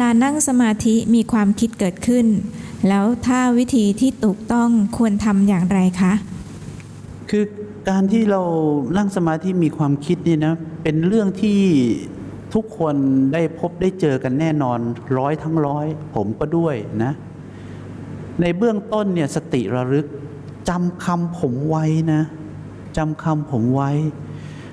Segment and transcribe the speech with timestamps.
[0.00, 2.26] ลานั่งสมาธิมีความคิดเกิดขึ้น
[2.88, 6.12] แล้วถ้าวิธีที่ถูกต้องควรทำอย่างไรคะ
[7.30, 7.44] คือ
[7.88, 8.42] การที่เรา
[8.96, 11.60] นั่งสมาธิมีความคิดนี่นะเป็นเรื่องที่
[12.54, 12.94] ทุกคน
[13.32, 14.78] ได้พบได้เจอกันแน่นอน
[15.18, 17.12] ร้อยทั้งร้อย ผมก็ด้วยนะ
[18.40, 20.06] ในเบื้องต้นเนี่ยสติระลึก
[20.68, 22.22] จำคำผมไว้นะ
[22.96, 23.90] จำคำผมไว้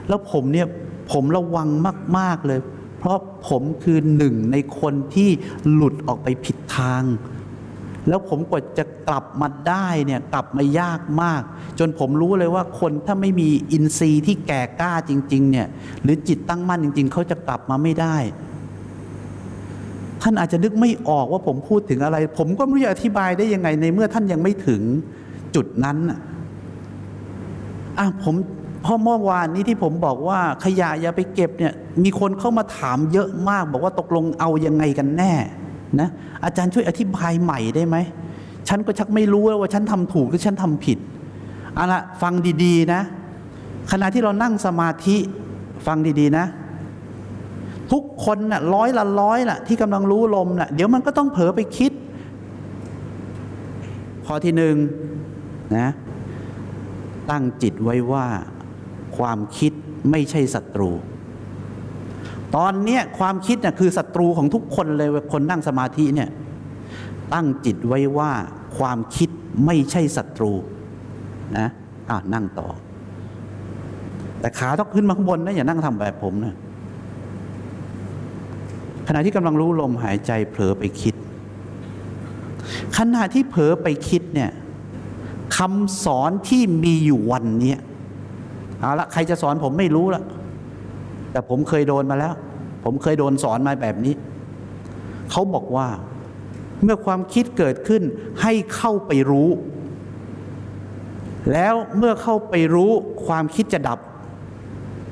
[0.07, 0.67] แล้วผมเนี่ย
[1.11, 1.67] ผมระวัง
[2.17, 2.59] มาก ๆ เลย
[3.05, 5.29] ราะผมคือหนึ่งในคนที่
[5.73, 7.03] หลุดออกไปผิดทาง
[8.09, 11.41] แล้วผมกว่าจะกลับมาได้เนี่ยกลับมายากมาก
[11.79, 15.67] จนผมรู้เลยว่าคนถ้าไม่มีอินทรีย์ที่แก่กล้าจริง ๆ เนี่ย
[16.03, 18.15] หรือจิตตั้งมั่นจริง ๆ เขาจะกลับมาไม่ได้
[20.21, 24.81] ท่านอาจจะนึกไม่ออกว่าผมพูดถึงอะไร ผมก็ไม่รู้จะอธิบายได้ยังไงในเมื่อท่านยังไม่ถึง
[25.55, 26.19] จุดนั้นน่ะ
[27.99, 28.35] อะผม
[28.85, 35.33] เพราะเมื่อวานนี้ที่ผมบอกว่าขยะอย่าไปเก็บเนี่ยมีคนเข้ามาถามเยอะมาก บอกว่าตกลงเอายังไงกันแน่
[35.99, 36.09] นะ
[36.43, 37.97] อาจารย์ช่วยอธิบายใหม่ได้ไหม
[38.67, 40.97] ฉันก็ชักไม่รู้แล้วว่าฉันทำถูกหรือฉันทำผิด
[41.75, 42.33] เอาละฟัง
[42.63, 43.01] ดีๆนะ
[43.91, 45.17] ขณะที่เรานั่งสมาธิ
[45.85, 46.45] ฟังดีๆนะ
[47.91, 51.91] ทุกคนน่ะร้อยละร้อยน่ะที่กำลังรู้ลมน่ะเดี๋ยวมันก็ต้องเผลอไปคิด
[54.25, 54.75] ข้อที่หนึ่ง
[55.77, 55.87] นะ
[57.29, 58.25] ตั้งจิตไว้ว่า
[59.17, 59.71] ความคิด
[60.11, 60.91] ไม่ใช่ศัตรู
[62.55, 66.29] ตอนนี้ความคิดน่ะคือศัตรูของทุกคนเลยคนนั่งสมาธิเนี่ย
[67.33, 68.31] ตั้งจิตไว้ว่า
[68.77, 69.29] ความคิด
[69.65, 70.51] ไม่ใช่ศัตรู
[71.57, 71.67] นะ
[72.09, 72.67] อ่านั่งต่อ
[74.39, 76.55] แต่ขาต้องขึ้นมาข้างบนนะอย่านั่งทำแบบผมนะ
[79.07, 81.15] ขณะที่กำลังรู้ลมหายใจเผลอไปคิด
[82.97, 84.51] ขณะที่เผลอไปคิดเนี่ย
[85.57, 87.75] คำสอนที่มีอยู่วันนี้
[88.79, 90.21] เอาละใครจะสอนผมไม่รู้ละ
[91.31, 92.33] แต่ผมเคยโดนมาแล้ว
[92.83, 94.13] ผมเคยโดนสอนมาแบบนี้
[95.31, 95.87] เขาบอกว่า
[96.83, 98.03] เมื่อความคิดเกิดขึ้น
[98.41, 99.49] ให้เข้าไปรู้
[101.53, 102.91] แล้วเมื่อเข้าไปรู้
[103.25, 103.99] ความคิดจะดับ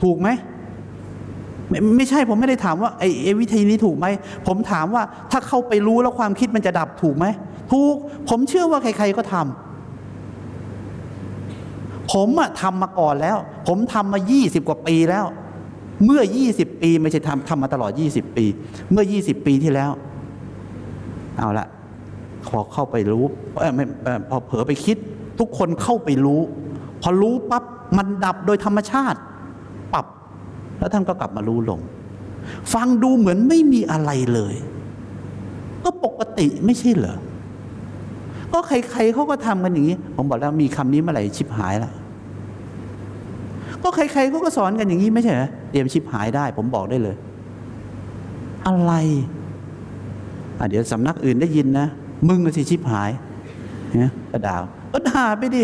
[0.03, 0.29] ถูกไหม
[1.69, 4.05] ไม่ไม่ใช่ผมไม่ได้ถามว่าไอ้ไอ้วิธีนี้ถูกไหม
[4.47, 7.25] ผมถามว่าถ้าเข้าไปรู้แล้วความคิดมันจะดับถูกไหม
[7.71, 7.95] ถูก
[8.29, 9.72] ผมเชื่อว่าใคร ๆก็ทำ
[12.13, 13.37] ผมอะทำมาก่อนแล้ว
[13.67, 15.25] ผมทำมา 20 กว่าปีแล้ว
[16.05, 16.21] เมื่อ
[16.53, 18.45] 20 ปีไม่ใช่ทำทำมาตลอด 20 ปี
[18.91, 19.91] เมื่อ 20 ปีที่แล้ว
[21.37, 21.67] เอาละ
[22.47, 23.23] พอเข้าไปรู้
[23.75, 23.85] ไม่
[24.29, 24.97] พอเผลอไปคิด
[25.39, 26.41] ทุกคนเข้าไปรู้
[27.01, 27.63] พอรู้ปั๊บ
[27.97, 29.19] มันดับโดยธรรมชาติ
[29.93, 30.05] ปรับ
[30.79, 31.79] แล้วท่านก็กลับมารู้ลง
[32.73, 34.55] ฟังดูเหมือนไม่มีอะไรเลย
[35.83, 37.17] ก็ปกติไม่ใช่เหรอ
[38.51, 41.91] ก็ใครๆเขาก็ทำกันอย่างนี้ ผมบอกแล้วมีคำนี้เมื่อไหร่ชิบหายละ
[43.83, 47.15] ก็ใครๆเขาก็สอนกันอย่างนี้ไม่ใช่เหรอเตรียมชิบหายได้ ผมบอกได้เลย
[48.65, 48.93] อะไร
[50.59, 51.87] อะเดี๋ยวสำนักอื่นได้ยินนะ
[52.27, 53.11] มึงก็สิชิบหาย
[53.99, 54.61] เนี่ยกระดาว
[54.93, 55.63] ก็ด่าไปดิ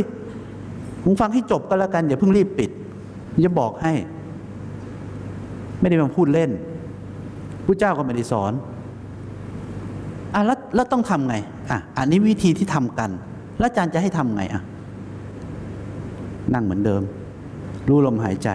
[1.04, 2.70] มึงฟังให้จบก็แล้วกันอย่าเพิ่งรีบปิด
[3.46, 3.94] จะบอกให้
[5.80, 6.50] ไม่ได้มาพูดเล่น
[7.66, 8.54] ผู้เจ้าก็ไม่ได้สอน
[10.34, 11.36] อะแล้วแล้วต้องทำไง
[11.70, 13.10] อะอันนี้วิธีที่ทำกัน
[13.60, 14.62] แล้วอาจารย์จะให้ทำไงอะ
[16.54, 17.02] นั่งเหมือนเดิม
[17.90, 18.50] รู้ลมหายใจ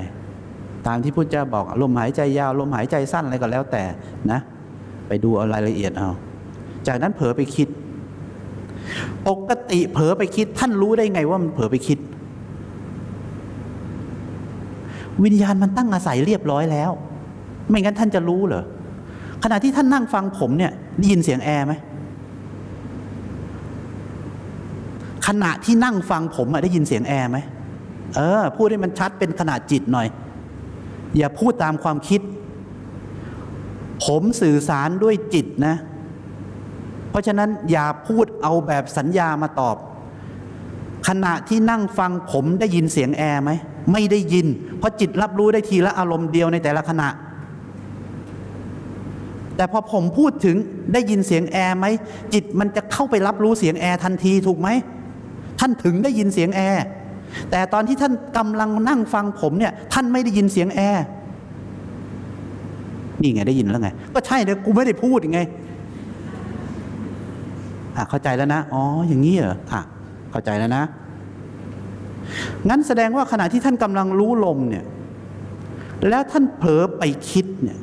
[0.87, 3.83] ตามที่พุทธเจ้าบอกลมหายใจยาวลมหายใจสั้นอะไรก็แล้วแต่
[4.31, 4.41] นะ
[5.09, 6.11] ไปดูเอารายละเอียดเอา
[6.87, 7.69] จากนั้นเผลอไปคิด
[9.28, 11.99] ปกติเผลอไปคิด ท่านรู้ได้ไงว่ามันเผลอไปคิด
[15.25, 16.91] วิญญาณมันตั้งอาศัยเรียบร้อยแล้ว
[17.69, 18.65] ไม่งั้นท่านจะรู้เหรอ
[19.44, 21.75] ขณะที่ท่านนั่งฟังผมเนี่ยได้ยินเสียงแอร์ไหม
[25.26, 27.38] ขณะที่นั่งฟังผมได้ยินเสียงแอร์ไหม
[28.16, 30.06] เออ พูดให้มันชัดเป็นขนาดจิตหน่อย
[31.16, 32.20] อย่าพูดตามความคิด
[34.05, 35.75] ผมสื่อสารด้วยจิตนะ
[37.11, 39.76] เพราะฉะนั้นอย่าพูดเอาแบบสัญญามาตอบ
[41.08, 43.50] ขณะที่นั่งฟังผมได้ยินเสียงแอร์ไหม
[43.93, 44.46] ไม่ได้ยิน
[44.78, 47.08] เพราะจิตรับรู้ได้ทีละอารมณ์เดียวในแต่ละขณะ
[49.56, 50.56] แต่พอผมพูดถึง
[50.93, 51.87] ได้ยินเสียงแอร์ไหม
[52.34, 54.69] จิตมันจะเข้าไปรับรู้เสียงแอร์ทันทีถูกไหม
[55.61, 56.84] ท่านถึงได้ยินเสียงแอร์
[57.50, 61.05] แต่ตอนที่ท่านกำลังนั่งฟังผมเนี่ย ท่านไม่ได้ยินเสียงแอร์
[63.21, 65.41] นี่ไงได้ยินแล้วไง ก็ใช่เลยกูไม่ได้พูดไง
[67.97, 69.81] อะเข้าใจแล้วนะอ๋ออย่างนี้เหรออะ
[70.31, 70.85] เข้าใจแล้วนะ
[72.69, 74.85] งั้นแสดงว่าขณะที่ท่านกำลังรู้ลมเนี่ย
[76.09, 77.79] แล้วท่านเผลอไปคิดเนี่ย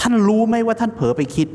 [0.00, 1.48] ท่านรู้ไหมว่าท่านเผลอไปคิด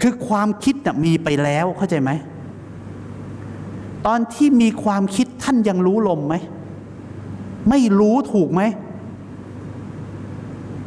[0.00, 2.10] คือความคิดน่ะมีไปแล้วเข้าใจไหม
[4.06, 6.34] ตอนที่มีความคิดท่านยังรู้ลมไหม
[7.70, 8.62] ไม่รู้ถูกไหม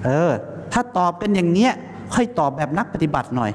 [0.04, 0.32] เออ
[0.72, 1.72] ถ้าตอบกันอย่างเนี้ย
[2.14, 3.52] ค่อยตอบแบบนักปฏิบัติหน่อย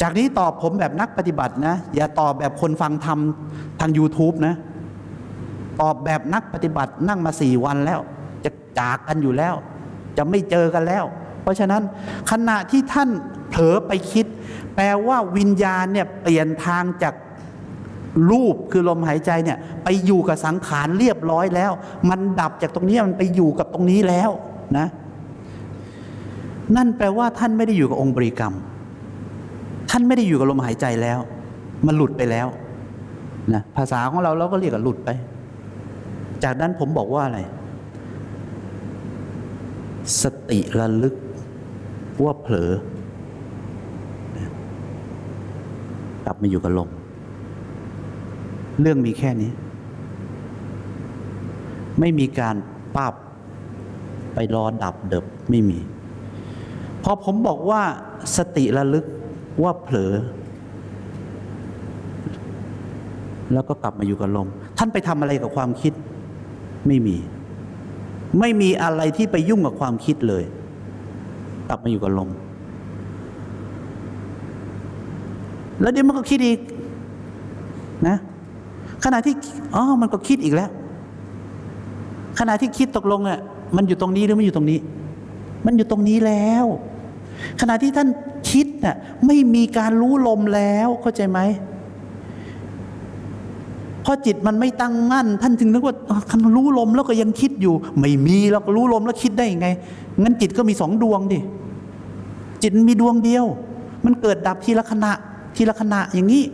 [0.00, 3.18] จากนี้ตอบผมแบบนักปฏิบัตินะ อย่าตอบแบบคนฟังธรรม
[3.80, 4.54] ทาง YouTube นะ
[5.80, 8.00] ตอบแบบนักปฏิบัตินั่งมาสี่วันแล้ว
[8.44, 9.54] จะจากกันอยู่แล้ว
[10.16, 11.04] จะไม่เจอกันแล้ว
[11.42, 11.82] เพราะฉะนั้น
[12.30, 13.08] ขณะที่ท่าน
[13.48, 14.26] เผลอไปคิด
[14.74, 17.14] แปลว่าวิญญาณเนี่ยเปลี่ยนทางจาก
[18.30, 21.72] รูปคือลมหายใจเนี่ย ไปอยู่กับสังขารเรียบร้อยแล้ว
[22.10, 24.30] มันดับจากตรงนี้มันไปอยู่กับตรงนี้แล้ว
[24.78, 24.86] นะ
[26.76, 28.54] นั่นแปลว่าท่านไม่ได้อยู่กับองค์บริกรรม
[29.90, 31.18] ท่านไม่ได้อยู่กับลมหายใจแล้ว
[31.86, 32.46] มันหลุดไปแล้ว
[33.52, 35.10] นะภาษาของเราเราก็เรียกว่าหลุดไป
[36.44, 37.40] จากนั้นผมบอกว่าอะไร
[40.22, 41.14] สติระลึก
[42.24, 42.70] ว่าเผลอ
[46.24, 46.90] กลับมาอยู่กับลม
[48.80, 49.50] เรื่องมีแค่นี้
[52.00, 52.56] ไม่มีการ
[52.96, 53.14] ปับ
[54.34, 55.78] ไปรอดับเดิบไม่มี
[57.02, 57.82] พอผมบอกว่า
[58.36, 59.04] สติระลึก
[59.62, 60.12] ว่าเผลอ
[63.52, 64.48] แล้วก็กลับมาอยู่กับลม
[64.78, 65.92] ท่านไปทำอะไรกับความคิด
[66.86, 67.16] ไม่มี
[68.40, 70.44] ไม่มีอะไรที่ไปยุ่งกับความคิดเลย
[71.68, 72.30] กลับมาอยู่กับลม
[75.80, 76.58] แล้วเดี๋ยวมันก็คิดอีก
[78.08, 78.16] นะ
[79.04, 79.34] ขณะที่
[79.74, 80.70] อ๋อมันก็คิดอีกแล้ว
[82.38, 83.38] ขณะที่คิดตกลงอะ
[83.76, 84.78] มันอยู่ตรงนี้หรือมันอยู่ตรงนี้
[85.66, 86.64] มันอยู่ตรงนี้แล้ว
[87.60, 88.08] ขณะที่ท่าน
[88.50, 88.96] คิดน่ะ
[89.26, 91.40] ไม่มีการรู้ลมแล้วเข้าใจไหม
[94.02, 99.68] เพราะจิตมันไม่ตั้งมั่น ท่านจึงนึกว่าอะคันรู้ลมแล้วก็ยังคิดอยู่ ไม่มีแล้วรู้ลมแล้วคิดได้ยังไง
[100.22, 101.38] งั้นจิตก็มีสองดวงดิ
[102.62, 103.44] จิตมีดวงเดียว
[104.04, 105.12] มันเกิดดับทีละขณะ
[105.56, 106.44] ทีละขณะอย่างนี้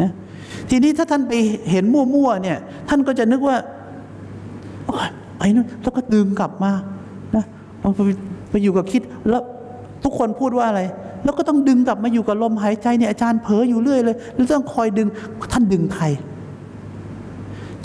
[0.00, 0.10] นะ
[0.70, 1.32] ทีนี้ถ้าท่านไป
[1.70, 2.58] เห็นมั่วๆเนี่ย
[2.88, 3.56] ท่านก็จะนึกว่า
[5.38, 6.72] ไอ้นั่นแล้วก็ดึงกลับมา
[7.36, 7.44] นะ
[7.96, 8.00] ไป
[8.50, 9.42] ไปอยู่กับคิดแล้ว
[10.04, 10.80] ทุกคนพูดว่าอะไร
[11.24, 15.08] แล้วก็ต้องดึงกลับมาอยู่กับลมหายใจเนี่ยอาจารย์เผลออยู่เรื่อยเลยแล้วต้องคอยดึง
[15.52, 16.06] ท่านดึงใคร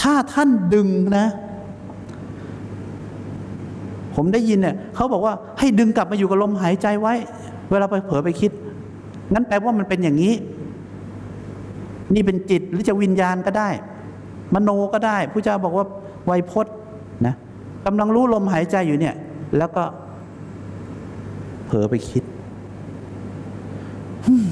[0.02, 0.88] ถ้าท่านดึง
[1.18, 1.28] นะ
[4.16, 7.14] ผมได้ยินเนี่ยเขาบอกว่าให้ดึงกลับมาอยู่กับลมหายใจไว้
[7.72, 8.52] เวลาไปเผลอไปคิด
[9.34, 10.34] งั้นแปลว่ามันเป็นอย่างนี้
[12.14, 13.70] นี่เป็นจิตหรือจะวิญญาณก็ได้
[14.54, 15.86] มโนก็ได้ผู้เจ้าบอกว่า
[16.26, 16.76] ไวยพจน์
[17.26, 17.36] นะ
[17.86, 19.16] กำลังรู้ลมหายใจอยู่เนี่ย
[19.58, 19.84] แล้วก็
[21.66, 22.24] เผลอไปคิด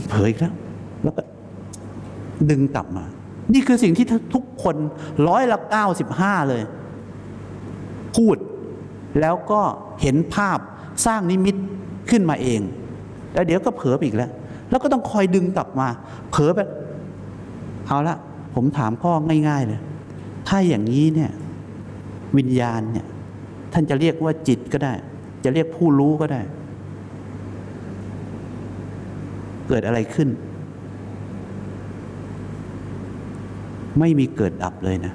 [0.10, 0.54] เผลออีกแล้ว
[1.04, 1.22] แล้วก็
[2.50, 3.06] ดึงกลับมา
[3.54, 4.76] นี่คือสิ่งที่ทุกคน
[5.28, 6.64] ร้อยละเก้าสิบห้าเลย
[8.16, 8.38] พูด
[9.22, 9.62] แล้วก็
[10.02, 10.58] เห็นภาพ
[11.06, 11.56] สร้างนิมิต
[12.10, 12.62] ขึ้นมาเอง
[13.34, 14.32] แล้วเดี๋ยวก็เผลอไปอีกแล้ว
[14.70, 15.88] แล้วก็ต้องคอยดึงกลับมา
[16.32, 16.60] เผลอไป
[17.88, 18.16] เอาละ
[18.56, 19.14] ผมถามข้อ
[19.50, 19.82] ง่าย ๆ เลย
[20.48, 21.32] ถ้าอย่างนี้เนี่ย
[22.38, 23.06] วิญญาณเนี่ย
[23.74, 24.94] ท่านจะเรียกว่าจิตก็ได้
[25.44, 26.42] จะเรียกผู้รู้ก็ได้
[29.68, 30.30] เกิดอะไรขึ้น
[34.00, 35.14] ไม่มีเกิดดับเลยนะ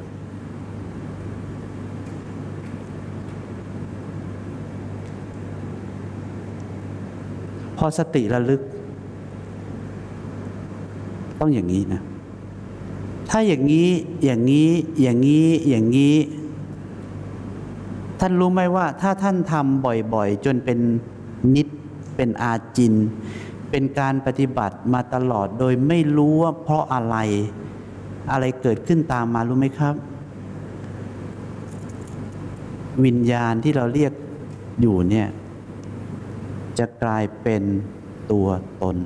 [7.77, 8.63] พอสติระลึก
[11.41, 12.01] ต้องอย่างนี้นะ
[13.35, 13.89] ถ้าอย่างนี้
[14.25, 14.71] อย่างนี้
[15.03, 16.17] อย่างนี้อย่างนี้
[18.21, 19.85] ท่านรู้ไหมว่า ถ้าท่านทำ
[20.15, 20.79] บ่อยๆ จนเป็น
[21.55, 21.69] นิด
[22.17, 22.95] เป็นอาจิน
[23.71, 27.17] เป็นการปฏิบัติมาตลอดโดยไม่รู้ว่าเพราะอะไร
[28.33, 29.95] อะไรเกิดขึ้นตามมารู้ไหมครับ
[33.05, 34.13] วิญญาณที่เราเรียก
[34.81, 35.29] อยู่เนี่ย
[36.79, 37.63] จะกลายเป็น
[38.31, 38.49] ตัว
[38.83, 38.97] ตน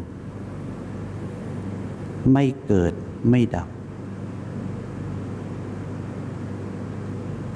[2.32, 2.92] ไม่เกิด
[3.30, 3.68] ไม่ดับ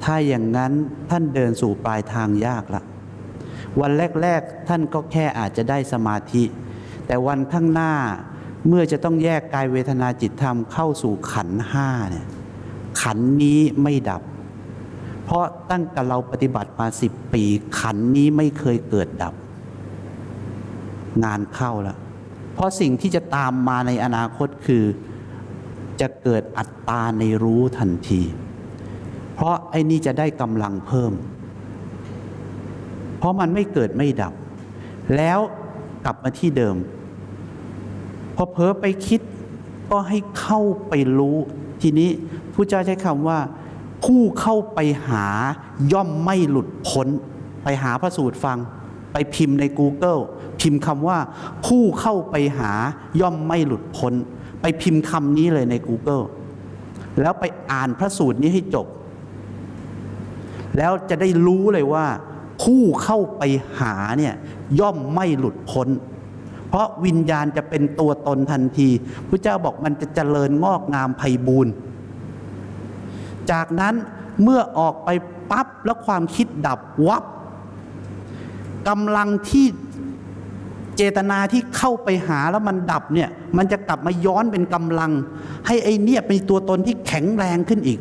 [0.03, 0.71] ถ้าอย่างนั้น
[1.09, 2.81] ท่านเดินสู่ปลายทางยากละ
[3.81, 3.91] วัน
[4.21, 6.43] แรก ๆ ท่านก็แค่อาจจะได้สมาธิ
[7.07, 7.93] แต่วันข้างหน้า
[8.67, 12.27] เมื่อจะต้องแยกกายเวทนาจิตธรรมเข้าสู่ขันห้าเนี่ย
[13.01, 14.21] ขันนี้ไม่ดับ
[15.23, 17.43] เพราะตั้งแต่เราปฏิบัติมาสิบปี
[17.79, 19.33] ขันนี้ไม่เคยเกิดดับ
[21.23, 21.97] งานเข้าแล้ว
[22.53, 24.83] เพราะสิ่งที่จะตามมาในอนาคตคือ
[26.01, 28.21] จะเกิดอัตตาในรู้ทันที
[29.41, 31.13] เพราะไอ้นี่จะได้กำลังเพิ่ม
[33.17, 34.33] เพราะมันไม่เกิดไม่ดับ
[35.15, 35.39] แล้ว
[36.05, 36.75] กลับมาที่เดิม
[38.35, 39.21] พอเผลอไปคิด
[39.89, 41.37] ก็ให้เข้าไปรู้
[41.81, 42.09] ทีนี้
[42.53, 43.39] ผู้เจ้าใช้คำว่า
[44.05, 45.25] ผู้เข้าไปหา
[45.91, 47.07] ย่อมไม่หลุดพ้น
[47.63, 48.57] ไปหาพระสูตรฟัง
[49.13, 50.21] ไปพิมพ์ใน Google
[50.59, 51.17] พิมพ์คำว่า
[51.65, 52.71] ผู้เข้าไปหา
[53.21, 54.13] ย่อมไม่หลุดพ้น
[54.61, 56.23] ไปพิมพ์คำนี้เลยใน Google
[57.21, 58.87] แล้วไปอ่านพระสูตรนี้ให้จบ
[60.77, 62.05] แล้วจะได้รู้เลยว่า
[62.63, 63.41] ผู้เข้าไป
[63.79, 64.33] หาเนี่ย
[64.79, 65.87] ย่อมไม่หลุดพ้น
[66.69, 68.89] เพราะวิญญาณจะเป็นตัวตนทันที
[69.27, 71.73] พระเจ้าบอกมันจะเจริญงอกงามไพบูรณ์
[73.51, 73.93] จากนั้น
[74.43, 75.09] เมื่อออกไป
[75.51, 77.23] ปั๊บแล้วความคิดดับวับ
[78.87, 79.65] กำลังที่
[80.95, 85.11] เจตนาที่เข้าไปหาแล้วมันดับเนี่ยมันจะกลับมาย้อนเป็นกำลัง
[85.67, 87.99] ให้ไอ้เนี่ยเป็นตัวตนที่แข็งแรงขึ้นอีก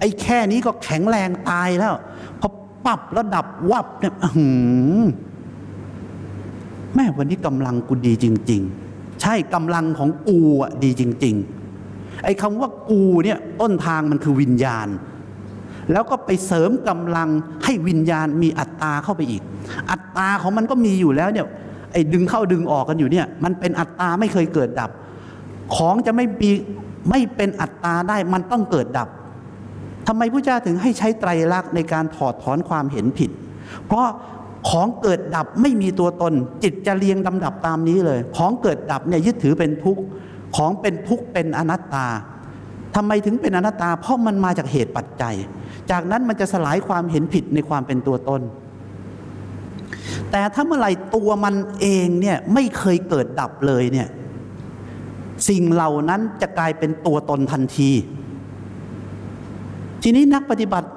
[0.00, 1.94] ไอ้แค่นี้ก็แข็งแรงตายแล้ว
[2.40, 2.48] พอ
[2.86, 4.48] ปับแล้วดับวับเนี่ยหื
[4.98, 5.00] อ
[6.94, 11.34] แม่วันนี้กำลังกูดีจริง ๆ ใช่กำลังของกูอะดีจริง
[11.80, 14.88] ๆ ไอ้คำว่ากูเนี่ยต้นทางมันคือวิญญาณ
[15.92, 17.28] แล้วก็ไปเสริมกำลัง
[17.64, 19.42] ให้วิญญาณมีอัตตาเข้าไปอีก
[19.90, 21.46] อัตตาของมันก็มีอยู่แล้วเนี่ย
[21.92, 24.90] ไอ้ดึงเข้าดึงออกกันอยู่เนี่ย มันเป็นอัตตาไม่เคยเกิดดับ
[25.76, 26.50] ของจะไม่มี
[27.10, 29.08] ไม่เป็นอัตตาได้มันต้องเกิดดับ
[30.10, 33.30] ทำไมพระเจ้าถึงให้ใช้ไตรลักษณ์ในการถอดถอนความเห็นผิด
[33.86, 34.06] เพราะ
[34.70, 40.02] ของเกิดดับไม่มีตัวตน จิตจะเรียงลำดับตามนี้เลย ของเกิดดับเนี่ยยึดถือเป็นทุกข์
[40.56, 42.06] ของเป็นทุกข์เป็นอนัตตา
[42.94, 45.34] ทำไมถึงเป็นอนัตตา เพราะมันมาจากเหตุปัจจัย
[45.90, 48.40] จากนั้นมันจะสลายความเห็นผิดในความเป็นตัวตน
[50.30, 54.08] แต่ถ้าเมื่อไหร่ตัวมันเองเนี่ยไม่เคยเกิดดับเลยเนี่ย
[55.48, 57.90] สิ่งเหล่านั้นจะกลายเป็นตัวตนทันที
[60.02, 60.88] ทีนี้นักปฏิบัติ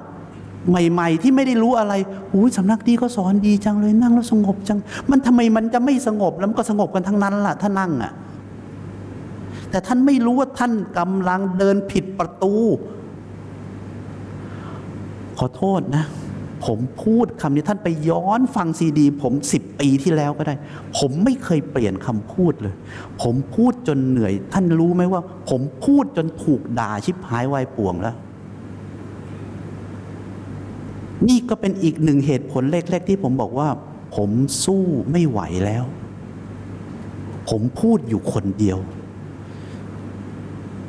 [0.68, 1.94] ใหม่ ๆ ที่ไม่ได้รู้อะไร
[2.34, 4.78] อุ้ยสำนักนี้ก็สอนดีจังเลยนั่งแล้วสงบจัง
[5.10, 8.12] มันทำไมมันจะไม่สงบแล้วมันก็สงบกันทั้งนั้นล่ะ ถ้านั่งอะ
[9.70, 12.54] แต่ท่านไม่รู้ว่าท่านกำลังเดินผิดประตู
[15.38, 16.04] ขอโทษนะ
[16.66, 20.54] ผมพูดคำนี้ท่านไปย้อนฟังซีดี ผมสิบปีที่แล้วก็ได้
[20.98, 22.74] ผมไม่เคยเปลี่ยนคำพูดเลย
[23.22, 28.16] ผมพูดจนเหนื่อย ท่านรู้ไหมว่า ผมพูดจนถูกด่าชิบหายวายป่วงแล้ว
[31.28, 33.68] นี่ก็เป็นอีกหนึ่งเหตุผลเล็กๆที่ผมบอกว่า
[34.16, 34.30] ผม
[34.64, 35.84] สู้ไม่ไหวแล้ว
[37.48, 38.78] ผมพูดอยู่คนเดียว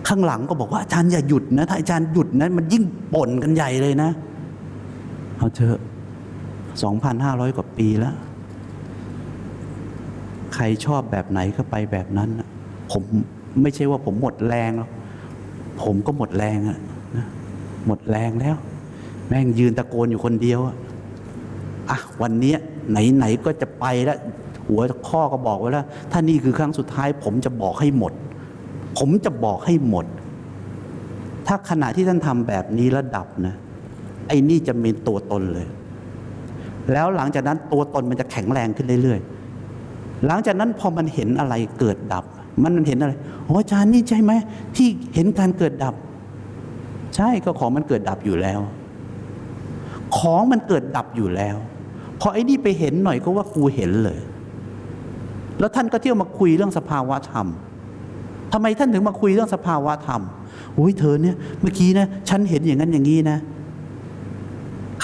[0.08, 4.10] ข้างหลังก็บอกว่าอาจารย์อย่าหยุดนะถ้าอาจารย์หยุดนะมันยิ่งป่นกันใหญ่เลยนะ
[5.38, 5.80] เอาเถอะ
[6.84, 8.16] สองพันห้าร้อยกว่าปีแล้ว
[10.56, 12.30] ใครชอบแบบไหนก็ไปแบบนั้น
[12.92, 13.04] ผม
[13.62, 14.90] ไม่ใช่ว่าผมหมดแรงหรอก
[15.84, 16.80] ผมก็หมดแรงอะ
[17.86, 18.56] หมดแรงแล้ว
[19.28, 20.76] แม่งยืนตะโกนอยู่คนเดียวอะ
[21.90, 22.54] อะวันนี้
[22.90, 24.18] ไหนๆก็จะไปแล้ว
[24.68, 28.14] หัวข้อก็บอกไว้แล้วถ้านี่คือครั้งสุดท้าย ผมจะบอกให้หมด
[28.98, 30.06] ผมจะบอกให้หมด
[31.48, 33.56] ถ้าขณะที่ท่านทำแบบนี้แล้วดับนะ
[34.28, 35.68] ไอ้นี่จะมีตัวตนเลย
[36.92, 42.26] แล้วหลังจากนั้นตัวตนมันจะแข็งแรงขึ้นเรื่อยๆ หลังจากนั้นพอมันเห็นอะไรเกิดดับ
[42.64, 43.14] มันมันเห็นอะไร
[43.46, 44.32] โอ้อาจารย์นี่ใช่ไหม
[44.76, 45.96] ที่เห็นการเกิดดับ
[47.16, 48.60] ใช่ก็ของมันเกิดดับอยู่แล้ว
[50.18, 51.58] ของมันเกิดดับอยู่แล้ว
[52.20, 54.20] พอไอ้นี่ไปเห็นหน่อยก็ว่ากูเห็นเลย
[55.60, 57.48] แล้วท่านก็เที่ยวมาคุยเรื่องสภาวะธรรม
[58.54, 60.22] ทำไมท่านถึงมาคุยเรื่องสภาวะธรรม
[60.76, 63.38] โอ้ยเธอเนี่ยเมื่อกี้นะฉันเห็นอย่างนั้นอย่างนี้นะ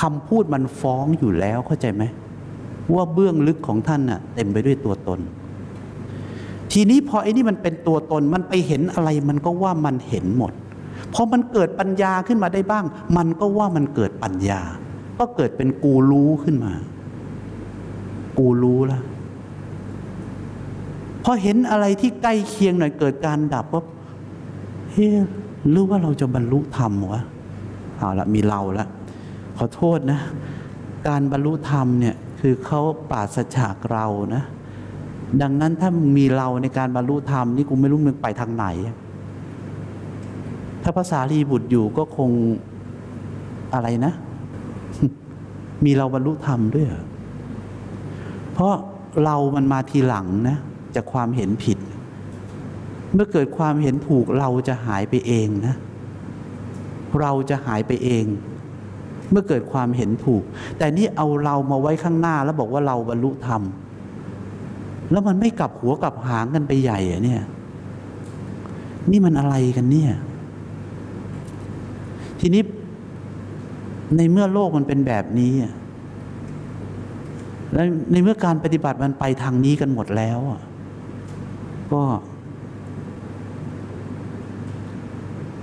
[0.02, 2.04] คำพูดมันฟ้องอยู่แล้วเข้าใจไหม
[2.94, 5.20] ว่าเบื้องลึกของท่านน่ะเต็มไปด้วยตัวตน
[6.72, 10.54] ทีนี้พอไอ้นี่มันเป็นตัวตนมันไปเห็นอะไรมันก็ว่ามันเห็นหมด
[11.14, 12.86] พอมันเกิดปัญญาขึ้นมาได้บ้าง
[13.18, 14.62] มันก็ว่ามันเกิดปัญญา
[15.20, 16.74] ก็เกิดเป็นกูรู้ขึ้นมา
[18.40, 19.04] กูรู้ล้ว
[21.24, 23.84] พอเห็นอะไรที่ใกล้เคียงหน่อยเกิดการดับว่า
[24.92, 25.10] เฮ้ย
[25.70, 27.22] หรือว่าเราจะบรรลุธรรมวะ
[27.98, 28.86] เอาละมีเราละ
[29.58, 30.20] ขอโทษนะ
[31.08, 34.44] การบรรลุธรรมเนี่ยคือเขาปราศจากเรานะ
[35.42, 38.66] ดังนั้นถ้ามีเราในการบรรลุธรรมนี่กูไม่รู้มึงไปทางไหน
[40.84, 42.30] ถ้าภาษารีบุตรอยู่ก็คง
[43.74, 44.14] อะไรนะ
[45.86, 47.04] มีเราบรรลุธรรมด้วยเหรอ
[48.54, 48.74] เพราะ
[49.26, 50.58] เรามันมาทีหลังนะ
[50.96, 51.78] จากความเห็นผิด
[53.14, 55.76] เมื่อเกิดความเห็นถูกเราจะหายไปเองนะ
[57.22, 58.26] เราจะหายไปเอง
[59.32, 60.44] เมื่อเกิดความเห็นถูก
[60.78, 63.62] แต่นี่เอาเรามาไว้ข้างหน้าแล้วบอกว่าเราบรรลุธรรม
[65.12, 67.42] แล้วมันไม่กลับหัวกลับหางกันไปใหญ่อะเนี่ย
[69.12, 70.12] นี่มันอะไรกันเนี่ย
[72.40, 72.62] ทีนี้
[74.18, 75.54] ในเมื่อโลกมันเป็นแบบนี้
[77.74, 80.40] และในเมื่อการปฏิบัติมันไปทางนี้กันหมดแล้ว
[81.92, 82.02] ก็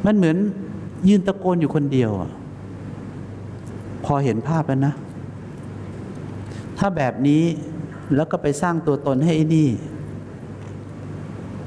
[0.06, 0.36] มันเหมือน
[1.08, 2.22] ยืนตะโกนอยู่คนเดียวอ
[4.04, 4.94] พอเห็นภาพแล้วนะ
[6.78, 7.42] ถ้าแบบนี้
[8.14, 9.68] แล้วก็ไปสร้างตัวตนให้ไอ้นี่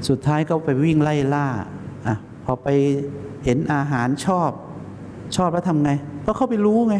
[0.08, 1.48] สุดท้ายก็ไปวิ่งไล่ล่า
[2.08, 2.68] อะ พอไป
[3.46, 4.52] เห็นอาหารชอบ
[5.36, 5.92] ชอบแล้วทำไง
[6.32, 6.96] ก็เข้าไปรู้ไง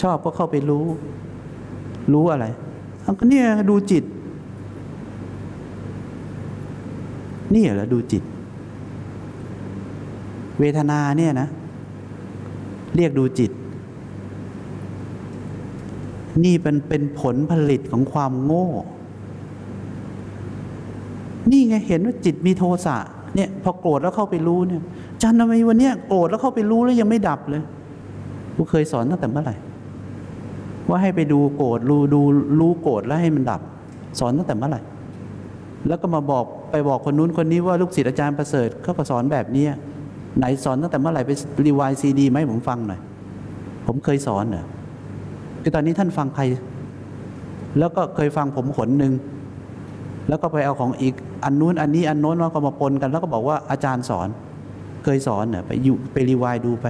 [0.00, 0.84] ชอบก็เข้าไปรู้
[2.12, 2.46] รู้อะไร
[3.04, 4.04] อาก็เนี่ยดูจิต
[7.54, 8.22] นี่เหรอดูจิต
[10.58, 11.48] เวทนาเนี่ยนะ
[12.96, 13.50] เรียกดูจิต
[16.44, 18.68] นี่เป็นเป็นผลผลิตของความโง่
[21.50, 22.96] นี่ไงเห็นว่าจิตมีโทสะ
[23.34, 24.82] เนี่ย พอโกรธแล้วเข้าไปรู้เนี่ย
[25.24, 27.62] จันทำไมวันนี้โกรธแล้วเข้าไปรู้แล้วยังไม่ดับเลย
[28.56, 29.56] กูเคยสอนตั้งแต่เมื่อไหร่
[30.88, 32.20] ว่าให้ไปดูโกรธรู้ดู
[32.60, 33.60] รู้โกรธแล้วให้มันดับ
[34.20, 34.80] สอนตั้งแต่เมื่อไหร่
[35.88, 39.66] แล้วก็มาบอกไปบอกคนนู้นคนนี้ว่าลูกศิษย์อาจารย์ประเสริฐเขาก็สอนแบบเนี้
[40.38, 41.30] ไหนสอนตั้งแต่เมื่อไหร่ไป
[41.66, 43.00] รีวายซีดีไหมผมฟังหน่อย
[43.86, 44.64] ผมเคยสอนเหรอ
[45.62, 46.42] คือตอนนี้ท่านฟังใคร
[47.78, 49.12] แล้วก็เคยฟังผมขนหนึ่ง
[50.28, 51.14] แล้วก็ไปเอาของอีก
[51.44, 54.28] อันนู้นอันนี้อันโน้นมาก็มาปนกัน แล้วก็บอกว่าอาจารย์สอน
[55.04, 56.86] เคยสอนเหรอไปอยู่ไปรีวายดูไป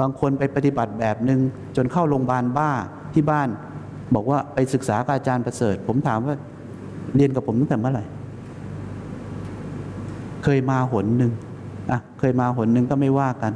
[0.00, 1.40] บางคนไปปฏิบัติแบบหนึ่ง
[1.76, 2.70] จนเข้าโรงพยาบาลบ้า
[3.14, 3.48] ที่บ้าน
[4.14, 6.34] บอกว่าไปศึกษากับอาจารย์ประเสริฐ ผมถามว่า
[7.16, 8.04] เรียนกับผมตั้งแต่เมื่อไหร่
[10.44, 11.32] เคยมาหนหนึ่ง
[11.90, 13.52] อะเคยมาหนหนึ่งก็ไม่ว่ากัน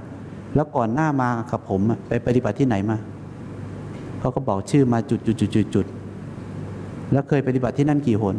[0.54, 2.96] แล้วก่อนหน้ามากับผมไปปฏิบัติที่ไหนมา
[4.20, 5.86] เขาก็บอกชื่อมาจุดจุดจุดจุดจุด
[7.12, 8.36] แล้วเคยปฏิบัติที่นั่นกี่หน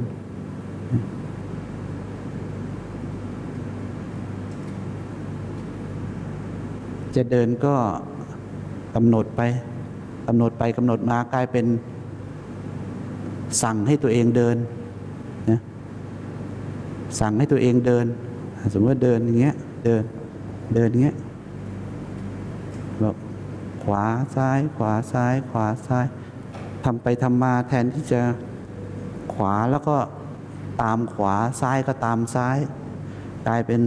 [7.16, 7.76] จะเดินก็
[8.96, 9.42] กำหนดไป
[10.28, 11.66] กำหนดไปกำหนดมากลายเป็น
[13.64, 14.58] สั่งให้ตัวเองเดิน
[15.50, 15.60] นะ
[17.20, 18.06] สั่งให้ตัวเองเดิน
[18.74, 20.04] สมมติว่าเดินอย่างเงี้ยเดิน
[20.76, 21.18] เดินอย่างเงี้ย
[23.02, 23.16] แบบ
[23.84, 26.06] ขวาซ้าย ขวาซ้าย ขวาซ้าย
[26.86, 28.22] ทำไปทำมาแทนที่จะ
[29.34, 29.98] ขวาแล้วก็
[30.82, 32.58] ตามขวาซ้ายก็ตามซ้าย
[33.48, 33.82] กลายเป็น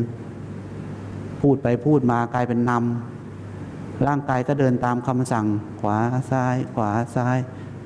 [1.40, 3.13] พูดไปพูดมากลายเป็นนำ
[4.06, 5.46] ร่างกายก็เดินตามคำสั่ง
[5.80, 5.98] ขวา
[6.30, 7.36] ซ้าย ขวาซ้าย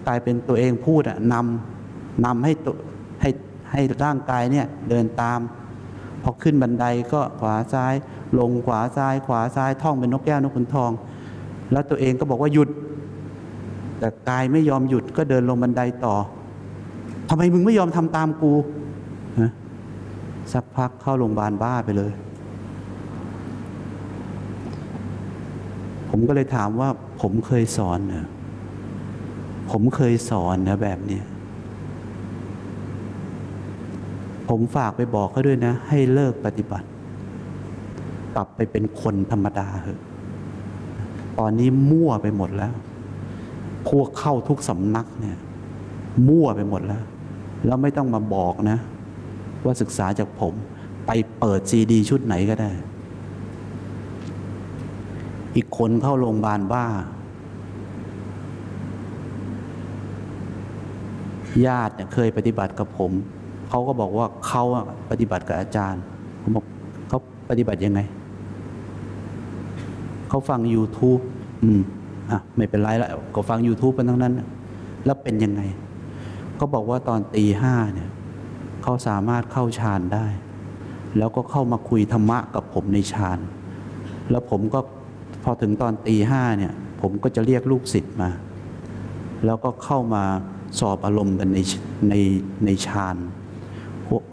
[0.07, 2.75] กลายเป็นตัวเองพูดอะนำนำให้ตัว
[3.21, 3.31] ให้
[3.71, 5.39] ให้ร่างกายเนี่ยเดินตาม
[6.23, 7.95] พอขึ้นบันไดก็ขวาซ้าย
[8.39, 10.91] ลงขวาซ้าย ขวาซ้ายท่องเป็นนกแก้วนกขุนทอง
[11.73, 12.69] แล้วตัวเองก็บอกว่าหยุด
[13.99, 16.15] แต่กายไม่ยอมหยุดก็เดินลงบันไดต่อ
[17.29, 18.53] ทำไมมึงไม่ยอมทำตามกู
[20.53, 22.13] สักพักเข้าโรงพยาบาลบ้าไปเลย
[26.11, 26.89] ผมก็เลยถามว่า
[27.21, 28.27] ผมเคยสอนเนอะ
[29.71, 31.25] ผมเคยสอนนะแบบเนี้ย
[34.49, 36.87] ผมฝากไปบอกเขาด้วยนะ ให้เลิกปฏิบัติ
[38.35, 40.01] กลับไปเป็นคนธรรมดาเถอะ
[41.39, 42.73] ตอนนี้มั่วไปหมดแล้ว
[43.89, 45.39] พวกเข้าทุกสำนักเนี่ย
[46.29, 47.03] มั่วไปหมดแล้ว
[47.67, 48.79] แล้วไม่ต้องมาบอกนะ
[49.65, 50.55] ว่าศึกษาจากผม
[51.07, 52.71] ไปเปิดซีดีชุดไหนก็ได้
[55.59, 56.87] อีกคนเข้าโรงพยาบาลบ้า
[61.67, 63.13] ญาติเนี่ยเคยปฏิบัติกับผม
[63.69, 64.65] เขาก็บอกว่าเขา
[65.11, 66.03] ปฏิบัติกับอาจารย์
[66.43, 66.65] ผมบอก
[67.09, 67.19] เขา
[67.51, 68.01] ปฏิบัติยังไง
[70.29, 71.21] เขาฟัง YouTube
[71.63, 71.81] อืม
[72.31, 74.35] อะไม่เป็นไรแล้วก็ฟัง YouTube กันทั้งนั้น
[75.05, 75.63] แล้วเป็นยังไง
[76.61, 78.11] ก็บอกว่าตอนตีห้าเนี่ย
[78.83, 80.27] เขาสามารถเข้าฌานได้
[81.19, 83.39] แล้วก็เข้ามาคุยธรรมะกับผมในฌาน
[84.31, 84.81] แล้วผมก็
[85.49, 88.31] อถึงตอนตีห้าเนี่ยผมก็จะเรียกลูกศิษย์มา
[89.45, 90.25] แล้วก็เข้ามา
[90.81, 91.59] สอบอารมณ์กันใน
[92.09, 92.15] ใน
[92.65, 93.17] ในฌาน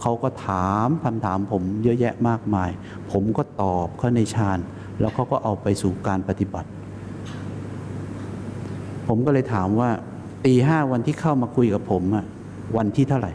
[0.01, 2.69] เขาก็ถามคำถามผมเยอะแยะมากมาย
[3.11, 4.59] ผมก็ตอบเขาในฌาน
[4.99, 6.69] แล้วเขาก็เอาไปสู่การปฏิบัติ
[9.07, 9.89] ผมก็เลยถามว่า
[10.45, 12.25] ตีห้าวันที่เข้ามาคุยกับผมอะ
[12.77, 13.31] วันที่เท่าไหร่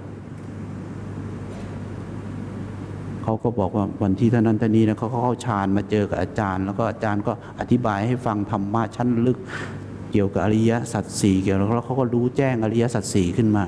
[3.31, 9.39] เขาก็บอกว่าวันที่ท่านนั้นท่านี้นะเขาเข้าฌานมาเจอกับอาจารย์ แล้วก็อาจารย์ก็อธิบายให้ฟังธรรมะชั้นลึก
[10.13, 13.65] เกี่ยวกับอริยสัจสี่เกี่ยวแล้วเขาก็รู้แจ้งอริยสัจสี่ขึ้นมา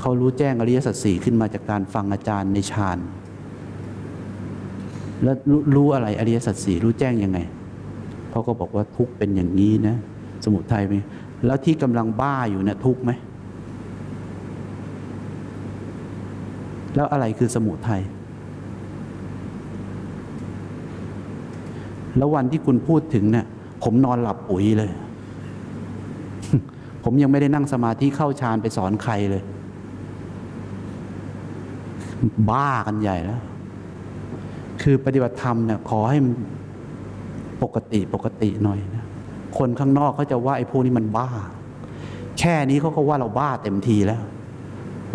[0.00, 2.98] เขารู้แจ้งอริยสัจสี่ขึ้นมาจากการฟังอาจารย์ในฌาน
[5.22, 7.38] แล้วรู้รู้อะไรอริยสัจสี่รู้แจ้งยังไง
[8.30, 9.96] เขาก็บอกว่าทุกเป็นอย่างนี้นะ
[10.44, 10.94] สมุทัยไหม
[11.46, 13.12] แล้วที่กำลังบ้าอยู่เนี่ยทุกไหม
[16.94, 18.02] แล้วอะไรคือสมุทัย
[22.18, 23.46] แล้ววันที่คุณพูดถึงเนี่ย
[23.82, 24.90] ผมนอนหลับปุ๋ยเลย
[27.04, 29.42] ผมยังไม่ได้นั่งสมาธิเข้าฌานไปสอนใครเลย
[32.50, 33.40] บ้ากันใหญ่แล้ว
[34.82, 36.32] คือปฏิบัติธรรมเนี่ยขอให้มัน
[37.62, 39.04] ปกติปกติหน่อยนะ
[39.58, 41.28] คนข้างนอกเขาจะว่าไอ้พวกนี้มันบ้า
[42.38, 44.22] แค่นี้เขาก็ว่าเราบ้าเต็มทีแล้ว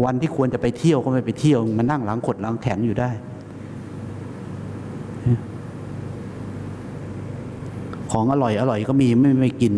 [0.04, 3.10] วันที่ควรจะไปเที่ยวก็ไม่ไปเที่ยวมานั่งหลังขดหลังแข็งอยู่ได้
[8.14, 9.74] ของอร่อยอร่อยก็มีไม่ไม่กิน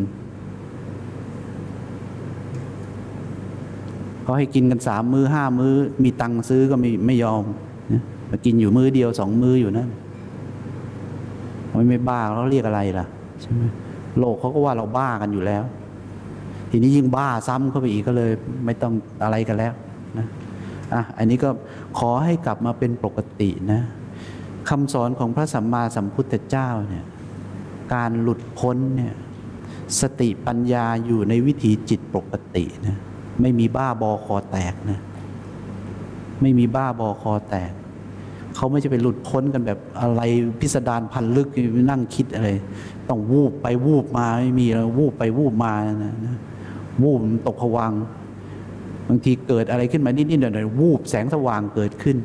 [4.21, 7.43] เขาให้กินกันสามมือ้อห้ามื้อ มีตังค์ซื้อก็ไม่ไม่ยอม
[7.91, 9.89] นะมากินอยู่มื้อเดียวสองมื้ออยู่นั่น
[11.71, 13.05] ไม่ไม่บ้าเขาเรียกอะไรล่ะ
[13.41, 13.63] ใช่ไหม
[14.19, 15.63] โลกเขาก็ว่าเราบ้ากันอยู่แล้ว
[16.69, 18.31] ทีนี้ยิ่งบ้าซ้ำเข้าไปอีกก็เลย
[18.65, 18.93] ไม่ต้อง
[19.23, 19.73] อะไรกันแล้ว
[20.17, 20.27] นะ
[20.93, 21.49] อะอันนี้ก็
[21.99, 23.81] ขอให้กลับมาเป็นปกตินะ
[24.69, 27.05] คำสอนของพระสัมมาสัมพุทธเจ้าเนี่ย
[27.93, 29.15] การหลุดพ้นเนี่ย
[29.99, 32.97] สติปัญญาอยู่ในวิถีจิตปกตินะ
[33.41, 34.99] ไม่มีบ้าบอคอแตกนะ
[36.41, 37.71] ไม่มีบ้าบอคอแตก
[38.55, 40.21] เขาไม่จะไปหลุดพ้นกันแบบอะไร
[40.59, 41.47] พิสดารพันลึก
[41.89, 42.49] นั่งคิดอะไร
[43.09, 46.37] ต้องวูบไปวูบมาไม่มีแล้ววูบไปวูบมานะนะ
[47.03, 47.93] วูบตกผวัง
[49.07, 52.17] บางทีเกิดอะไรขึ้นมานิดๆหน่อยๆวูบแสงสว่างเกิดขึ้น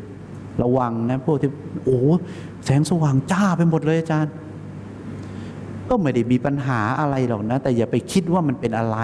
[0.63, 1.51] ระวังนะพวกที่
[1.85, 1.99] โอ้
[2.65, 4.33] แสงสว่างจ้าไปหมดเลยอาจารย์
[5.91, 8.99] ก็ไม่ได้มีปัญหาอะไรหรอกนะ แต่อย่าไปคิดว่ามันเป็นอะไร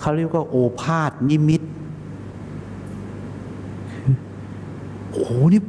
[0.00, 1.62] เขาเรียกว่าโอภาษนิมิต
[5.10, 5.62] โอ้โหนี่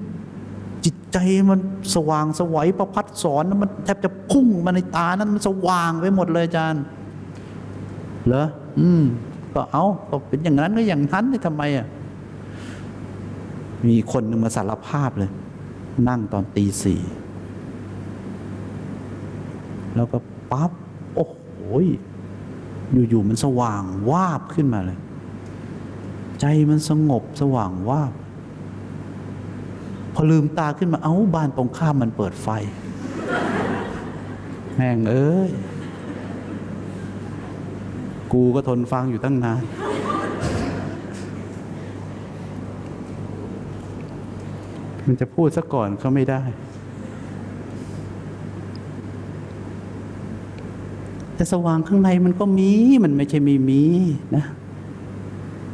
[0.85, 1.17] จิตใจ
[1.49, 1.59] มัน
[1.95, 6.83] สว่างสวัยประพัดสอนนะมันแทบจะพุ่งมาในตานั้นมันสว่างไปหมดเลยอาจารย์
[8.27, 8.47] เหรอ
[8.79, 9.03] อืม
[9.53, 11.87] ก็เอาก็เป็นอย่างนั้นก็อย่างนั้นนี่ทำไมอะ
[13.87, 15.31] มีคนหนึ่งมาสารภาพเลย
[16.07, 17.01] นั่งตอนตีสี่
[19.95, 20.17] แล้วก็
[20.51, 20.71] ปั๊บ
[21.15, 21.35] โอ้โห
[23.09, 24.99] อยู่ๆมันสว่างวาบขึ้นมาเลย
[26.39, 28.13] ใจมันสงบสว่างวาบ
[30.13, 32.47] พอลืมตาขึ้นมาเอ้าบ้านตรงข้ามมันเปิดไฟ
[34.75, 35.49] แม่งเอ้ย
[38.33, 39.61] กูก็ทนฟังอยู่ตั้งนาน
[45.05, 46.41] มันจะพูดซะก่อนก็ไม่ได้
[51.35, 52.71] แต่สว่างข้างในมันก็มี
[53.03, 53.83] มันไม่ใช่ไม่มี
[54.35, 54.43] นะ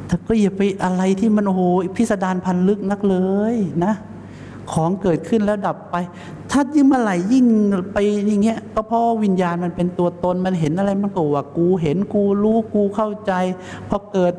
[0.07, 1.61] แต่ก็อย่าไปอะไรที่มันโอ้โห
[1.95, 3.17] พิสดารพันลึกนักเล
[3.53, 3.93] ยนะ
[4.71, 5.95] ของเกิดขึ้นแล้วดับไป
[6.51, 7.45] ถ้ายิ่งเมื่อไหร่ยิ่ง
[7.93, 7.97] ไป
[8.27, 13.33] อย่างเงี้ยก็เพราะวิญญาณมันเป็นตัวตนมันเห็นอะไรมันก็ว่ากูเห็นกูรู้กูเข้าใจ
[13.89, 14.33] พอเกิด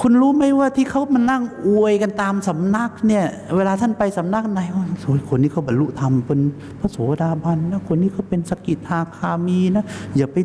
[0.00, 3.24] คุณรู้ไหมว่าที่เขามานั่งอวยกันตามสำนักเนี่ย
[3.56, 6.40] เวลาท่านไปสำนักไหนโอ้ยคนนี้เขาบรรลุธรรมเป็น
[6.80, 9.84] พระโสดาบันนะคนนี้เขาเป็นสกิทาคามีนะ
[10.16, 10.36] อย่าไป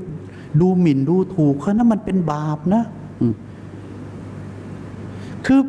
[0.61, 2.83] ดูหมิ่นดูถูกเขานะมันเป็นบาปนะ
[5.45, 5.59] คือ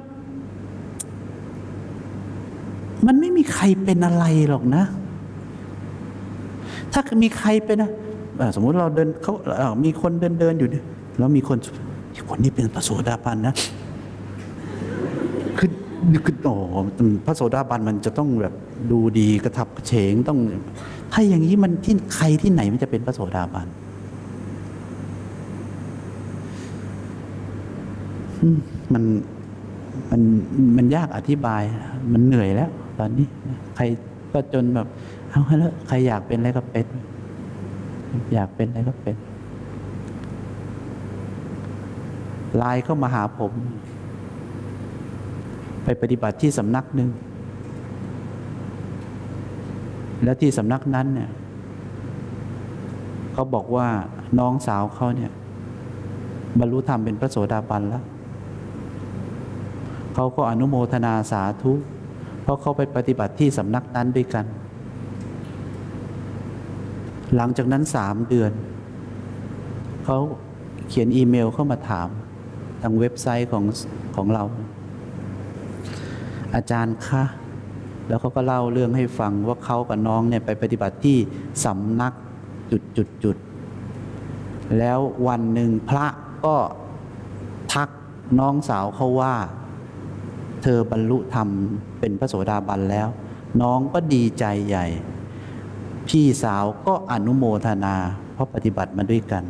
[3.06, 4.84] มันไม่มีใครเป็นอะไรหรอกนะ
[6.92, 7.90] ถ้ามีใครเป็นนะ
[8.54, 10.84] สมมุติเราเดินเขาอ่ามีคนเดินเดินอยู่เนี่ย
[11.18, 11.58] แล้วมีคน
[12.28, 13.54] คนนี้เป็นพระโสดาบันนะ
[15.58, 15.70] คือ
[16.24, 16.54] คือโอ้
[17.26, 18.54] พระโสดาบันมันจะต้องแบบ
[18.90, 20.38] ดูดีกระทับกระเฉงต้อง
[21.12, 23.66] ถ้าอย่างนี้มันที่ใครที่ไหนมันจะเป็นพระโสดาบัน
[28.54, 28.56] ม
[28.92, 29.04] มัน
[30.10, 30.20] มัน
[30.76, 31.62] มันยากอธิบาย
[32.12, 33.26] มันเหนื่อยแล้ว ตอนนี้
[33.76, 33.84] ใคร
[34.32, 34.88] ก็จนแบบ
[35.30, 36.86] เอาให้แล้วใครอยากเป็นอะไรก็เป็น
[38.34, 39.16] อยากเป็นอะไรก็เป็น
[42.56, 43.52] ไลน์เข้ามาหาผม
[45.84, 47.10] ไปปฏิบัติที่สำนักหนึ่ง
[50.24, 51.30] แล้วที่สำนักนั้นเนี่ย
[53.32, 53.88] เขาบอกว่า
[54.38, 55.32] น้องสาวเขาเนี่ย
[56.58, 58.04] บรรลุธรรมเป็นพระโสดาบันแล้ว
[60.14, 61.72] เขาก็อนุโมทนาสาธุ
[62.42, 64.44] เพราะเขาไปปฏิบัติที่สำนักนั้นด้วยกัน
[67.36, 68.52] หลังจากนั้นสามเดือน
[70.04, 70.18] เขา
[70.88, 72.08] เขียนอีเมลเข้ามาถาม
[72.82, 73.64] ทางเว็บไซต์ของ
[74.16, 74.44] ของเรา
[76.54, 77.24] อาจารย์คะ
[78.08, 81.18] แล้วเขาก็เล่าเรื่องให้ฟังว่าเขากับน้องเนี่ยไปปฏิบัติที่
[81.64, 82.12] สำนัก
[82.70, 83.36] จุดจุดจุด
[84.78, 86.06] แล้ววันหนึ่งพระ
[86.44, 86.56] ก็
[87.72, 87.88] ทัก
[88.38, 89.34] น้องสาวเขาว่า
[90.62, 91.48] เธอบรรลุธรรม
[92.00, 93.08] เป็นพระโสดาบันแล้ว
[93.62, 94.86] น้องก็ดีใจใหญ่
[96.08, 97.94] พี่สาวก็อนุโมทนา
[98.32, 99.44] เพราะปฏิบัติมาด้วยกัน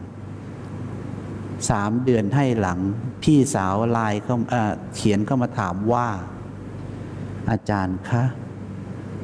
[1.71, 2.79] สามเดือนให้หลัง
[3.23, 6.09] พี่สาวไลน์เขาเอ่อเขียนเข้ามาถามว่า
[7.51, 8.23] อาจารย์คะ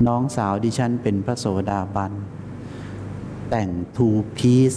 [0.07, 2.13] น้องสาวดิฉันเป็นพระโสดาบัน
[3.51, 4.75] แต่งทูพีซ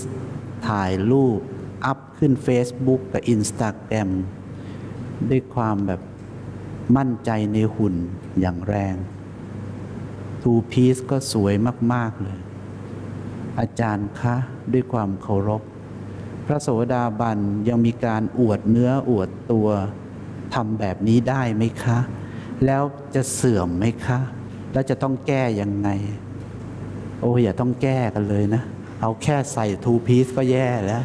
[0.68, 1.40] ถ่ายรูป
[1.86, 4.10] อัพขึ้น Facebook กับ Instagram
[5.30, 6.02] ด้วยความแบบ
[6.98, 7.96] มั่นใจในหุ่น
[8.40, 8.96] อย่างแรง
[10.42, 11.54] ทูพีซก็สวย
[11.94, 12.40] มาก ๆ เลย
[13.60, 14.36] อาจารย์คะ
[14.74, 15.62] ด้วยความเคารพ
[16.52, 19.68] ระโสดาบันยังมีการอวดเนื้ออวดตัว
[20.56, 22.00] ทำแบบนี้ได้ไหมคะ
[22.66, 22.84] แล้ว
[23.16, 24.20] จะเสื่อมไหมคะ
[24.74, 25.90] แล้วจะต้องแก้ยังไง
[27.22, 28.64] โอ้ยอย่าต้องแก้กันเลยนะ
[29.02, 31.04] เอาแค่ใส่ทูพีซก็แย่แล้ว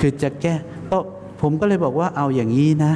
[0.00, 0.54] คือจะแก้
[0.90, 0.98] ก็
[1.40, 2.94] ผมก็เลยบอกว่าเอาอย่างนี้นะ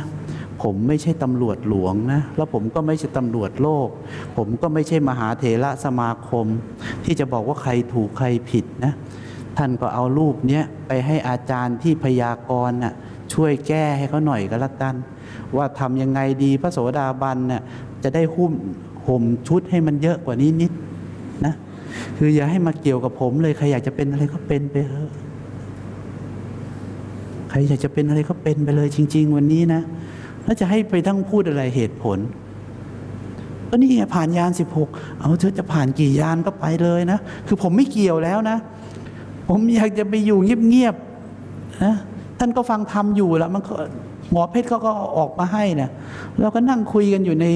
[0.62, 3.88] ผมไม่ใช่ตำรวจหลวงนะ แล้วผมก็ไม่ใช่ตำรวจโลก
[4.37, 6.46] ผมก็ไม่ใช่มหาเถระสมาคม
[7.05, 8.92] ที่จะบอกว่าใครถูกใครผิดนะ
[9.58, 12.94] ท่านก็เอารูปเนี้ยไปให้อาจารย์ที่พยากรณ์น่ะ
[13.32, 14.94] ช่วยแก้ให้เขาหน่อยก็แล้วกัน
[15.56, 17.62] ว่าทำยังไงดีพระโสดาบันน่ะ
[18.02, 18.52] จะได้หุ้ม
[19.06, 20.72] ห่มชุดให้มันเยอะกว่านี้นิด
[21.44, 21.54] นะ
[22.18, 25.10] คืออย่าให้มาเกี่ยวกับผมเลยใครอยากจะเป็นอะไรก็เป็นไปเถอะ
[27.50, 29.82] ใครอยากจะเป็นอะไรก็เป็นไปเลยจริง ๆ วันนี้นะ
[30.44, 32.18] แล้วจะให้ไปทั้งพูดอะไรเหตุผล
[33.68, 34.88] ก็นี่ไงผ่านยานสิบหก
[35.20, 38.58] เอาเธอจะผ่านกี่ยานก็ไปเลยนะ คือผมไม่เกี่ยวแล้วนะ
[39.48, 41.94] ผมอยากจะไปอยู่เงียบๆนะ
[42.38, 43.74] ท่านก็ฟังธรรมอยู่แล้วมันก็
[44.30, 45.90] หมอเพชรเขาก็ออกมาให้นะ
[46.40, 47.46] เราก็นั่งคุยกันอยู่ใน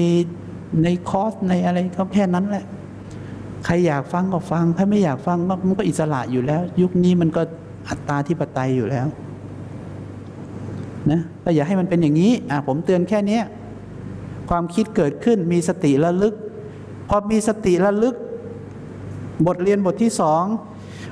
[0.83, 2.65] ในคอร์สในอะไรก็แค่นั้นแหละ
[3.65, 7.41] ใครอยากฟังก็ฟัง ถ้าไม่อยากฟังมันก็อิสระอยู่แล้ว ยุคนี้มันก็
[7.89, 9.07] อัตตาธิปไตยอยู่แล้ว
[11.11, 13.39] นะก็อย่าให้มันเป็นอย่างนี้อะผมเตือนแค่นี้
[14.49, 16.35] ความคิดเกิดขึ้นมีสติระลึก
[17.09, 18.15] พอมีสติระลึก
[19.47, 20.43] บทเรียนบทที่สอง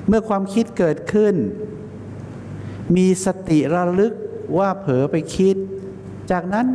[0.07, 1.35] เมื่อความคิดเกิดขึ้น
[2.95, 4.13] มีสติระลึก
[4.57, 5.55] ว่าเผลอไปคิด
[6.31, 6.67] จากนั้น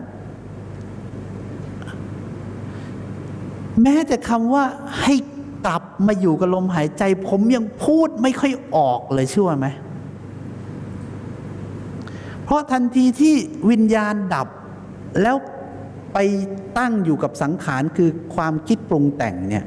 [3.83, 4.65] แม้แต่คำว่า
[5.03, 5.15] ให้
[5.67, 9.69] กลับมาอยู่กับลมหายใจ ผมยังพูดไม่ค่อยออกเลยเชื่อไหม
[12.45, 13.35] เพราะทันทีที่
[13.71, 14.49] วิญญาณดับ
[15.23, 15.37] แล้ว
[16.13, 16.19] ไป
[16.79, 19.65] ตั้งอยู่กับสังขารคือความคิดปรุงแต่งเนี่ย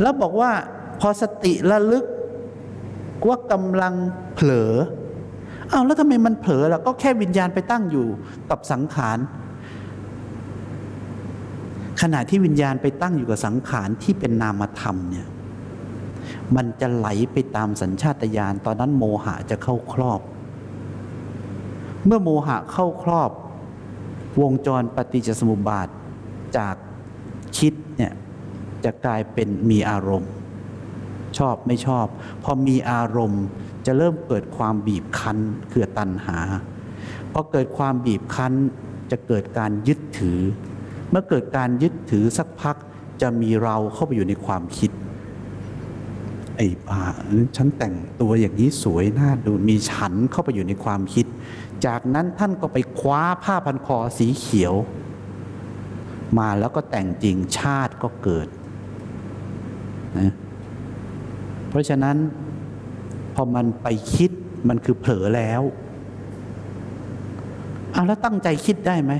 [0.00, 0.52] แล้วบอกว่า
[1.00, 2.04] พอสติระลึก
[3.28, 3.94] ว่ากำลัง
[4.34, 4.72] เผลอ
[5.70, 8.06] เอ้าแล้วทำไมมันเผลอล่ะก็แค่วิญญาณไปตั้งอยู่
[8.50, 9.18] กับสังขาร
[12.00, 15.26] ขณะที่วิญญาณไปตั้งอยู่กับสังขารที่เป็นนามธรรมเนี่ย
[16.56, 20.20] มันจะไหลไปตามสัญชาตญาณตอนนั้นโมหะจะเข้าครอบ
[22.06, 23.30] เมื่อโมหะเข้าครอบ
[24.42, 25.88] วงจรปฏิจจสมุปบาท
[26.56, 26.74] จาก
[27.56, 28.12] คิดเนี่ย
[28.84, 30.30] จะกลายเป็นมีอารมณ์
[31.38, 32.06] ชอบไม่ชอบ
[32.44, 33.44] พอมีอารมณ์
[33.86, 35.38] จะเริ่มเกิดความบีบคั้น
[35.70, 36.38] คือตัณหา
[37.32, 38.52] พอเกิดความบีบคั้น
[39.10, 40.40] จะเกิดการยึดถือ
[41.10, 42.76] เมื่อเกิดการยึดถือสักพัก
[43.22, 44.90] จะมีเราเข้าไปอยู่ในความคิด
[46.56, 47.02] ไอ้บ้า
[47.56, 51.26] ฉันแต่งตัวอย่างนี้สวยน่าดูมีฉันเข้าไปอยู่ในความคิด
[51.86, 54.74] จากนั้นท่านก็ไปคว้าผ้าพันคอสีเขียว
[56.38, 58.48] มาแล้วก็แต่งจริงชาติก็เกิด
[60.18, 60.32] นะ
[61.76, 62.16] ราะฉะนั้น
[63.34, 64.30] พอมันไปคิด
[64.68, 65.62] มันคือเผลอแล้ว
[67.92, 69.12] เอาแล้วตั้งใจคิดได้ไหม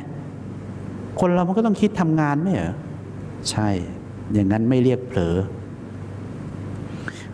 [1.21, 2.75] คนเรามันก็ต้องคิดทำงานไม่เหรอ
[3.51, 3.69] ใช่
[4.33, 5.37] อย่างนั้นไม่เรียกเผลอ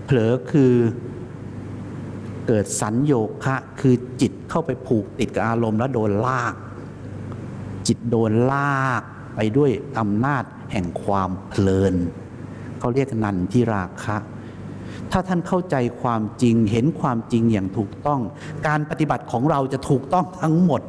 [0.05, 0.73] เผลอคือ
[2.47, 3.13] เกิดสัญโย
[3.45, 6.55] คะ คือจิตเข้าไปผูกติดกับอารมณ์แล้วโดนลาก
[7.87, 9.03] จิตโดนลาก
[9.37, 11.95] ไปด้วยอำนาจแห่งความเพลิน
[12.79, 14.17] เขาเรียกนันทิราคะ
[15.13, 18.21] ถ้าท่านเข้าใจความจริงเห็นความจริงอย่างถูกต้อง
[18.67, 20.83] การปฏิบัติของเราจะถูกต้องทั้งหมด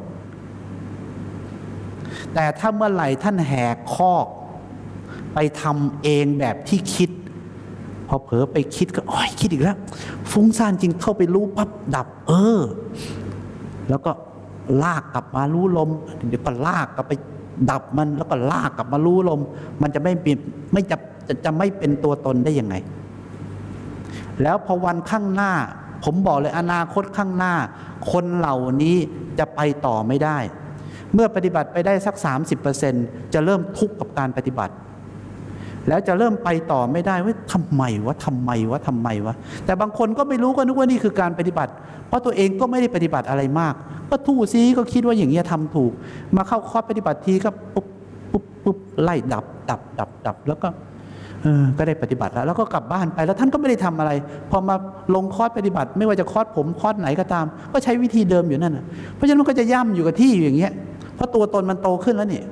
[2.34, 4.26] แต่ถ้าเมื่อไหร่ท่านแหกคอก
[5.34, 7.10] ไปทำเองแบบที่คิด
[8.08, 9.76] พอเผลอไปคิดก็อ้ยคิดอีกแล้ว
[10.30, 12.60] ฟุ้งซ่านจริงเข้าไปรู้ปั๊บดับ เออ
[13.88, 14.12] แล้วก็
[14.82, 15.90] ลากกลับมารู้ลม
[16.28, 17.12] เดี๋ยวก็ลากกลับไป
[17.70, 19.40] ดับมันแล้วก็ลากกลับมารู้ลม
[19.82, 20.38] มันจะไม่เปลี่ยน
[20.72, 20.96] ไม่จะ
[21.28, 22.74] จะจะไม่เป็นตัวตนได้ยังไง
[24.42, 25.52] แล้วพอวันข้างหน้า
[26.04, 27.54] ผมบอกเลยอนาคตข้างหน้า
[28.12, 28.96] คนเหล่านี้
[29.38, 30.38] จะไปต่อไม่ได้
[31.14, 32.14] เมื่อปฏิบัติไปได้สัก
[32.74, 34.74] 30%จะเริ่มทุกข์กับการปฏิบัติ
[35.88, 41.72] แล้วจะเริ่มไปต่อไม่ได้ว่าทำไมวะทำไมวะทำไมวะแต่บางคนก็ไม่รู้ก็นึกว่านี่คือการปฏิบัติ
[42.08, 43.74] เพราะตัวเองก็ไม่ได้ปฏิบัติอะไรมาก
[44.10, 45.92] ก็ทู่ซีก็คิดว่าอย่างเงี้ยทำถูก
[46.36, 47.86] มาเข้าคอร์สปฏิบัติทีก็ปุ๊บ
[48.32, 50.68] ปุ๊บปุ๊บไล่ดับดับดับดับแล้วก็
[51.78, 54.10] ก็ได้ปฏิบัติแล้ว แล้วก็กลับบ้านไปแล้วท่านก็ไม่ได้ทำอะไร
[54.50, 54.76] พอมา
[55.14, 60.72] ลงคอร์สปฏิบัติ ไม่ว่าจะคอร์สผมคอร์สไหนก็ตาม ก็ใช้วิธีเดิมอยู่นั่นนะเพราะฉะนั้นมันก็จะย่ำอยู่กับที่อยู่อย่างเงี้ย
[61.14, 62.42] เพราะตัวตนมันโตขึ้นแล้วนี่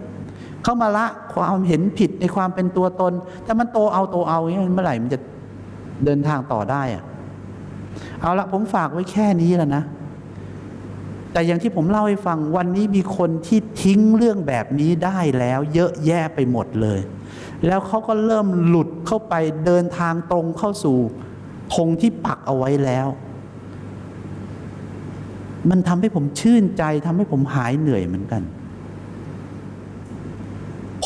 [0.64, 3.12] เข้ามาละความเห็นผิดในความเป็นตัวตน
[3.44, 5.18] แต่มันโตเอาโตเอาอย่างเงี้ยเมื่อไหร่มันจะ
[6.04, 7.02] เดินทางต่อได้อะ
[8.20, 9.82] เอาละผมฝากไว้แค่นี้แล้วนะ
[11.32, 17.00] แต่อย่างที่ผมเล่าให้ฟังวันนี้มีคนที่ทิ้งเรื่องแบบนี้ได้แล้ว เยอะแยะไปหมดเลย
[17.66, 20.98] แล้วเขาก็เริ่มหลุดเข้าไปเดินทางตรงเข้าสู่
[21.74, 23.08] ธงที่ปักเอาไว้แล้ว
[25.70, 28.42] มันทำให้ผมชื่นใจทำให้ผมหายเหนื่อยเหมือนกัน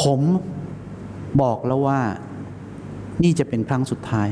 [0.01, 0.21] ผม
[1.43, 2.01] บอกแล้วว่า
[3.23, 4.29] นี่จะเป็นครั้งสุดท้าย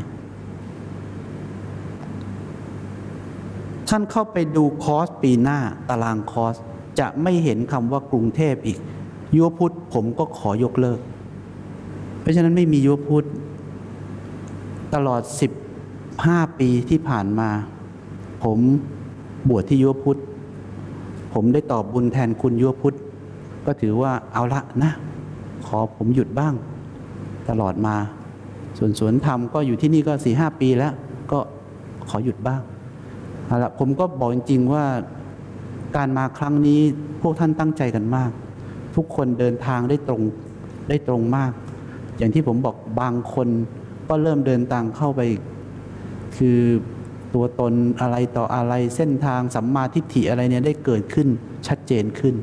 [3.88, 5.58] ท่านเข้าไปดูคอร์สปีหน้า
[5.88, 6.56] ตารางคอร์ส
[6.98, 8.78] จะไม่เห็นคำว่ากรุงเทพอีก
[9.34, 11.00] ยุวพุทธผมก็ขอยกเลิก
[12.24, 13.26] เพราะฉะนั้นไม่มียุวพุทธ
[14.94, 15.22] ตลอด
[15.90, 17.50] 15 ปีที่ผ่านมา
[18.44, 18.58] ผม
[19.48, 20.20] บวชที่ยุวพุทธ
[21.34, 22.96] ผมได้ตอบบุญแทนคุณยุวพุทธ
[23.66, 24.92] ก็ถือว่าเอาละนะ
[25.66, 26.54] ขอผมหยุดบ้าง
[27.48, 27.96] ตลอดมา
[28.78, 30.92] ส่วนสวนธรรมก็อยู่ที่นี่ก็สี่ห้าปีแล้ว
[31.32, 31.38] ก็
[32.08, 32.60] ขอหยุดบ้าง
[33.46, 34.84] เอาละผมก็บอกจริงๆว่า
[35.96, 36.80] การมาครั้งนี้
[37.22, 38.30] พวกท่านตั้งใจกันมาก
[38.96, 40.22] ทุกคนเดินทางได้ตรง
[40.88, 41.52] ได้ตรงมาก
[42.18, 43.48] อย่างที่ผมบอกบางคน
[44.09, 45.20] ก็เริ่มเดินทางเข้าไป
[46.37, 46.59] คือ
[47.35, 51.29] ตัวตนอะไรต่ออะไรเส้นทางสัมมาทิฏฐิอะไรเนี่ยได้เกิดขึ้น
[51.68, 52.35] ชัดเจนขึ้น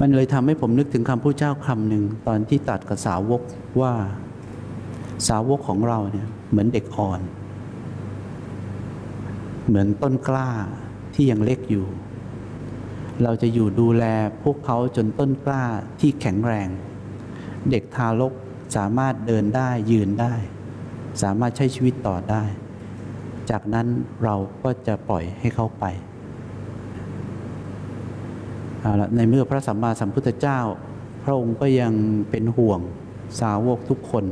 [0.00, 3.42] มันเลยทำให้ผมนึกถึงคำพระเจ้าคำหนึ่งตอนที่ตัดกับสาวก
[3.80, 3.92] ว่า
[5.28, 7.20] สาวกของเราเนี่ยเหมือนเด็กอ่อน
[9.66, 10.50] เหมือนต้นกล้า
[11.14, 11.84] ที่ยังเล็กอยู่
[13.22, 14.04] เราจะอยู่ดูแล
[14.44, 15.64] พวกเขาจนต้นกล้า
[16.00, 16.68] ที่แข็งแรง
[17.70, 18.32] เด็กทารก
[18.76, 20.34] สามารถเดินได้ยืนได้
[21.22, 22.42] สามารถใช้ชีวิตต่อได้
[23.50, 23.86] จากนั้น
[24.24, 25.84] เราก็จะปล่อยให้เขาไป
[28.80, 30.60] เอาละในเมื่อพระสัมมาสัมพุทธเจ้า
[31.24, 31.92] พระองค์ก็ยัง
[32.30, 32.80] เป็นห่วง
[33.40, 34.24] สาวกทุกคน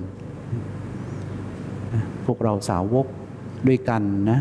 [2.25, 3.07] พวกเราสาวก
[3.69, 4.41] ด้วยกันนะ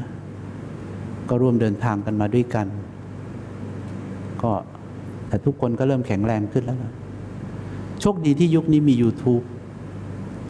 [1.30, 2.68] ก็ร่วมเดินทางกันมาด้วยกัน
[4.44, 4.52] ก็
[5.28, 6.94] แต่ทุกคนก็เริ่มแข็งแรงขึ้นแล้วนะ
[8.02, 9.44] โชคดีที่ยุคนี้มี YouTube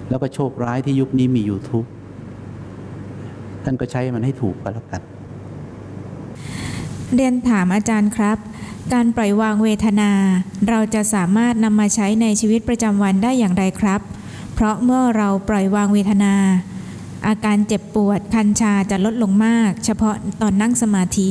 [0.09, 1.87] แล้วก็โชคร้ายที่ยุคนี้มี YouTube
[3.63, 5.01] ท่านก็ใช้มันให้ถูกก็แล้วกัน
[7.15, 8.37] เรียนถามอาจารย์ครับ
[8.93, 10.11] การปล่อยวางเวทนา
[10.69, 14.01] เราจะสามารถนำมาใช้ในชีวิตประจำวันได้อย่างไรครับ
[14.53, 16.33] เพราะเมื่อเราปล่อยวางเวทนา
[17.27, 21.29] อาการเจ็บปวดคันชาจะลดลงมาก เฉพาะตอนนั่งสมาธิ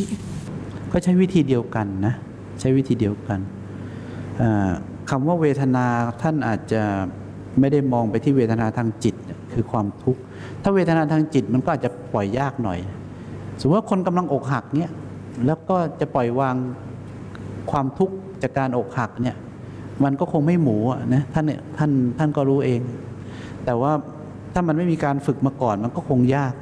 [0.93, 2.15] ก็ใช้วิธีเดียวกันนะ
[2.61, 3.41] ใช้วิธีเดียวกัน
[4.41, 4.71] อ่า
[5.11, 5.87] คำว่าเวทนา
[6.23, 6.83] ท่านอาจจะ
[7.61, 9.15] ไม่ได้มองไปที่เวทนาทางจิต
[9.53, 10.21] คือความทุกข์
[10.63, 12.79] ถ้าเวทนาทางจิตมันก็อาจจะปล่อยยากหน่อย
[13.61, 14.93] สมมติว่าคนกำลังอกหักเนี่ย
[15.47, 16.57] แล้วก็จะปล่อยวาง
[17.71, 19.37] ความทุกข์จากการอกหักเนี่ย
[20.05, 20.77] มันก็คงไม่หมู
[21.15, 22.81] นะท่านเนี่ยท่านท่านก็รู้เอง
[23.65, 23.93] แต่ว่า
[24.53, 26.53] ถ้ามันไม่มีการฝึกมาก่อนมันก็คงยาก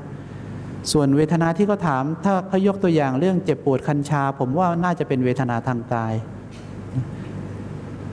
[0.93, 6.15] ส่วนเวทนาที่เขาถามถ้าเขายกตัวอย่างเรื่องเจ็บปวดคันชา ผมว่าน่าจะเป็นเวทนาทางกาย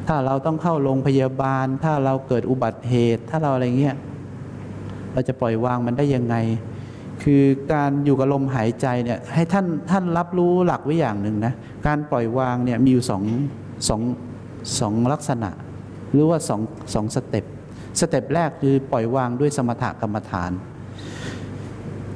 [0.07, 3.95] ถ้าเราต้องเข้าโรงพยาบาล ถ้าเราเกิดอุบัติเหตุ ถ้าเราอะไรเงี้ย
[5.13, 6.35] เราจะปล่อยวางมันได้ยังไง
[7.23, 11.53] คือการอยู่กับลมหายใจเนี่ยให้ท่านท่านรับรู้หลักไว้อย่างหนึ่งนะ
[11.87, 13.23] การปล่อยวางเนี่ยมีอยู่สอง
[13.89, 14.01] สอง
[14.79, 15.49] สองลักษณะ
[16.11, 16.61] หรือว่าสอง
[16.93, 17.45] สองสเต็ป
[17.99, 20.51] สเต็ปแรกคือปล่อยวางด้วยสมถกรรมฐาน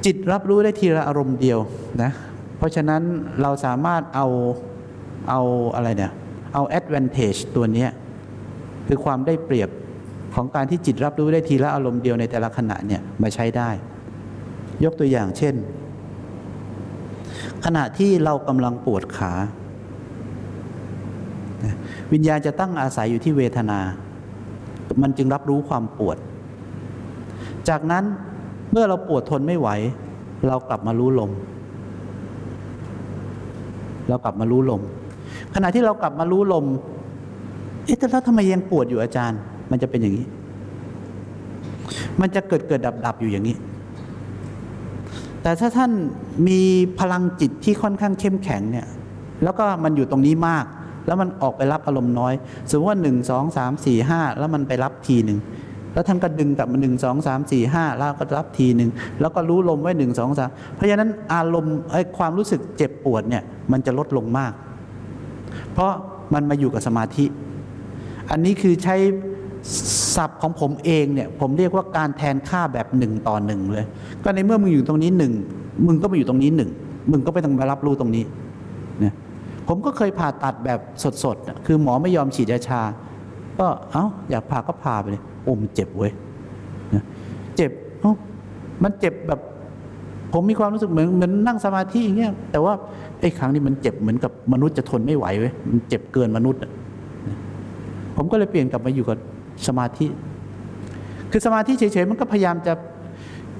[0.04, 1.58] จิตรับรู้ได้ทีละอารมณ์เดียว
[2.02, 2.10] นะ
[2.56, 3.02] เพราะฉะนั้น
[3.42, 4.26] เราสามารถเอา
[5.30, 5.40] เอา
[5.74, 6.12] อะไรเนี่ย
[6.54, 7.86] เอา advantage ตัวนี้
[8.86, 9.70] คือความได้เปรียบ
[10.34, 13.70] ของการที่จิตรับรู้ได้ทีละอารมณ์เดียวในแต่ละขณะเนี่ยมาใช้ได้
[14.84, 15.54] ยกตัวอย่างเช่น
[17.64, 19.32] ขณะที่เรากำลังปวดขา
[22.12, 23.80] วิญญาณจะตั้งอาศัยอยู่ที่เวทนา
[25.02, 26.16] มันจึงรับรู้ความปวด
[27.68, 28.04] จากนั้น
[28.72, 29.68] เมื่อเราปวดทนไม่ไหว
[30.48, 31.30] เรากลับมารู้ลม
[34.08, 34.80] เรากลับมารู้ลม
[35.54, 36.64] ขณะที่เรากลับมารู้ลม
[37.84, 40.26] เอ๊ะแต่แล้วทำไมยังปวดอยู่อาจารย์ มันจะเป็นอย่างนี้
[42.20, 43.56] มันจะเกิดเกิดดับดับอยู่อย่างนี้
[45.42, 45.92] แต่ถ้าท่าน
[46.48, 46.60] มี
[47.00, 48.86] พลังจิตที่ค่อนข้างเข้มแข็งเนี่ย
[49.42, 50.64] แล้วก็มันอยู่ตรงนี้มาก
[51.06, 52.34] แล้วมันออกไปรับอารมณ์น้อย
[52.68, 55.38] สมมติว่าหนึ่งสองสามสี่ห้าแล้วมันไปรับทีหนึ่ง
[55.94, 64.52] แล้วท่านก็ดึงกลับมาหนึ่งสองสามสี่ห้าแล้วก็รับทีหนึ่งแล้วก็รู้ลมไว้หนึ่งสองสามเพราะฉะนั้นอารมณ์ไอ้ความรู้สึกเจ็บปวดเนี่ยมันจะลดลงมาก
[65.72, 65.92] เพราะ
[66.34, 67.24] มันมาอยู่กับสมาธิ
[68.30, 68.96] อันนี้คือใช้
[70.16, 73.84] ศัพท์ของผมเองเนี่ยผมเรียกว่าการแทนค่าแบบหนึ่งต่อหนึ่งเลย
[74.24, 75.32] ก็ในเมื่อมึงอยู่ตรงนี้หนึ่ง
[75.86, 76.70] มึงก็มาอยู่ตรงนี้หนึ่ง
[77.10, 78.24] มึงก็ไม่ต้องมารับรู้ตรงนี้
[79.00, 79.14] เนี่ย
[79.68, 80.80] ผมก็เคยผ่าตัดแบบ
[81.24, 82.82] สดๆ คือหมอไม่ยอมฉีดยาชา
[83.58, 86.12] ก็เอ้าอยากผ่าก็ผ่าไปเลยโอ้มันเจ็บเว้ย
[87.56, 87.70] เจ็บ
[88.00, 88.14] เอ้า
[88.82, 89.40] มันเจ็บแบบ
[90.32, 92.72] ผมมีความรู้สึกเหมือนเหมือนนั่งสมาธิอย่างเงี้ยแต่ว่า
[93.20, 96.60] ไอ้ครั้งนี้มันเจ็บเหมือนกับมนุษย์จะทนไม่ไหวเว้ยมันเจ็บเกินมนุษย์
[98.16, 99.18] ผมก็เลยเปลี่ยนกลับมาอยู่กับ
[99.66, 100.06] สมาธิ
[101.30, 102.72] คือสมาธิเฉยๆมันก็พยายามจะ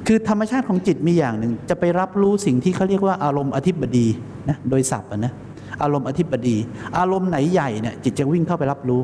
[0.06, 4.06] คือธรรมชาติของจิตมีอย่างหนึ่ง จะไปรับรู้สิ่งที่เขาเรียกว่าอารมณ์อธิบดี
[4.48, 5.32] นะโดยศัพท์นะ
[5.82, 6.56] อารมณ์อธิบดี
[6.98, 9.00] อารมณ์ไหนใหญ่เนี่ยจิตจะวิ่งเข้าไปรับรู้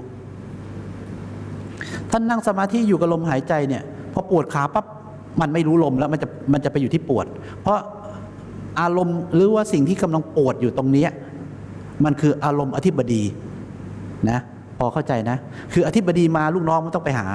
[2.11, 3.83] ท่านนั่งสมาธิอยู่กับลมหายใจเนี่ย
[4.13, 4.87] พอปวดขาปั๊บ
[5.41, 7.27] มันไม่รู้ลมแล้วมันจะมันจะไปอยู่ที่ปวด
[7.63, 7.79] เพราะ
[8.81, 11.07] อารมณ์หรือว่าสิ่งที่กำลังปวดอยู่ตรงนี้
[12.05, 13.23] มันคืออารมณ์อธิบดี
[14.31, 14.39] นะ
[14.79, 15.37] พอเข้าใจนะ
[15.73, 17.27] คืออธิบดีมาลูกน้องมันต้องไปหา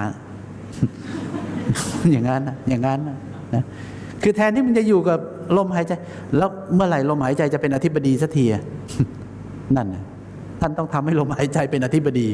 [2.11, 2.99] อย่างนั้นอย่างนั้น
[3.53, 3.63] นะ
[4.23, 5.19] คือแทนที่มันจะอยู่กับ
[5.57, 5.91] ลมหายใจ
[6.37, 8.45] แล้วเมื่อไหร่ลมหายใจจะเป็นอธิบดีสักที
[9.75, 10.03] นั่นนะ
[10.61, 12.27] ท่านต้องทำให้ลมหายใจเป็นอธิบดี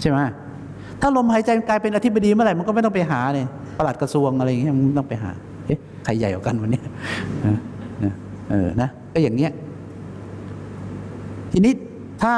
[0.00, 0.18] ใช่ไหม
[1.00, 5.30] ถ้าลมหายใจกลายเป็นอธิบดีเมื่อไหร่มันก็ไม่ต้องไปหาเนี่ยประหลัดกระทรวงอะไรอย่างเงี้ยมันต้องไปหา
[5.66, 6.80] เอ๊ะใครใหญ่กว่ากันวันนี้
[7.46, 7.58] นะ
[8.04, 8.12] นะ
[8.50, 9.52] เออนะก็อย่างเงี้ย
[11.52, 11.72] ทีนี้
[12.22, 12.34] ถ้า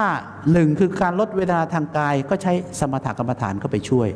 [0.53, 4.09] หนึ่งคือการลดเวลาทางกายก็ใช้สมถกรรมฐานเข้าไปช่วย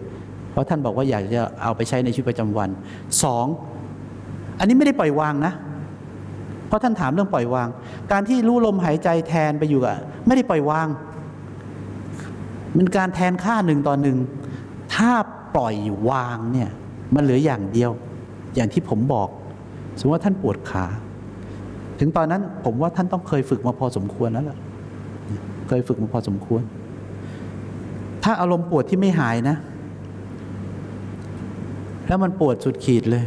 [0.50, 2.70] เพราะท่านบอกว่าอยากจะเอาไปใช้ในชีวิตประจำวัน
[3.24, 3.46] สอง
[4.58, 5.52] อันนี้ไม่ได้ปล่อยวางนะ
[6.68, 7.68] เพราะท่านถามเรื่องปล่อยวาง
[8.12, 10.86] การที่รู้ลมหายใจแทนไปอยู่กับไม่ได้ปล่อยวาง
[12.76, 14.16] มันการแทนค่าหนึ่งต่อหนึ่ง
[14.94, 15.10] ถ้า
[15.54, 15.76] ปล่อย
[16.10, 16.70] วางเนี่ย
[17.14, 17.90] มันเหลืออย่างเดียว
[18.54, 19.28] อย่างที่ผมบอก
[19.98, 20.84] สมมติว่าท่านปวดขา
[21.98, 24.58] ถึงตอนนั้นผมว่าท่านต้องเคยฝึกมาพอสมควรแล้วล่ะ
[25.68, 26.62] เคยฝึกมาพอสมควร
[28.22, 29.56] ถ้าอารมณ์ปวดที่ไม่หายนะ
[32.08, 33.24] แล้วมันปวดสุดขีดเลย